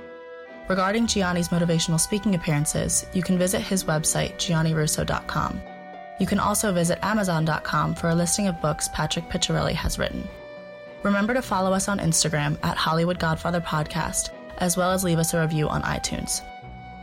Regarding 0.67 1.05
Gianni's 1.05 1.49
motivational 1.49 1.99
speaking 1.99 2.35
appearances, 2.35 3.05
you 3.13 3.21
can 3.21 3.37
visit 3.37 3.61
his 3.61 3.83
website, 3.83 4.35
giannirusso.com. 4.35 5.61
You 6.19 6.27
can 6.27 6.39
also 6.39 6.71
visit 6.71 6.99
Amazon.com 7.03 7.95
for 7.95 8.09
a 8.09 8.15
listing 8.15 8.47
of 8.47 8.61
books 8.61 8.87
Patrick 8.93 9.27
Picciarelli 9.29 9.73
has 9.73 9.99
written. 9.99 10.27
Remember 11.03 11.33
to 11.33 11.41
follow 11.41 11.73
us 11.73 11.89
on 11.89 11.99
Instagram 11.99 12.57
at 12.63 12.77
Hollywood 12.77 13.19
Godfather 13.19 13.59
Podcast, 13.59 14.29
as 14.59 14.77
well 14.77 14.91
as 14.91 15.03
leave 15.03 15.19
us 15.19 15.33
a 15.33 15.41
review 15.41 15.67
on 15.67 15.81
iTunes. 15.81 16.41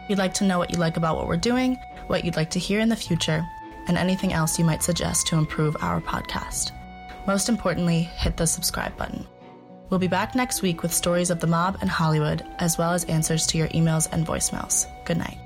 We'd 0.09 0.19
like 0.19 0.35
to 0.35 0.45
know 0.45 0.59
what 0.59 0.71
you 0.71 0.79
like 0.79 0.97
about 0.97 1.17
what 1.17 1.29
we're 1.29 1.37
doing, 1.37 1.79
what 2.07 2.25
you'd 2.25 2.37
like 2.37 2.51
to 2.51 2.59
hear 2.59 2.81
in 2.81 2.89
the 2.89 2.97
future, 2.97 3.47
and 3.89 3.99
anything 3.99 4.33
else 4.33 4.59
you 4.59 4.65
might 4.65 4.83
suggest 4.83 5.27
to 5.27 5.37
improve 5.37 5.77
our 5.81 6.01
podcast. 6.01 6.73
Most 7.27 7.49
importantly, 7.49 8.03
hit 8.03 8.37
the 8.37 8.47
subscribe 8.47 8.97
button. 8.97 9.27
We'll 9.89 10.01
be 10.01 10.09
back 10.09 10.35
next 10.35 10.63
week 10.63 10.83
with 10.83 10.95
stories 10.95 11.31
of 11.31 11.41
the 11.41 11.47
mob 11.47 11.79
and 11.81 11.91
Hollywood, 11.91 12.45
as 12.59 12.79
well 12.79 12.93
as 12.93 13.05
answers 13.05 13.47
to 13.49 13.59
your 13.59 13.69
emails 13.69 14.09
and 14.13 14.27
voicemails. 14.27 14.87
Good 15.05 15.19
night. 15.19 15.39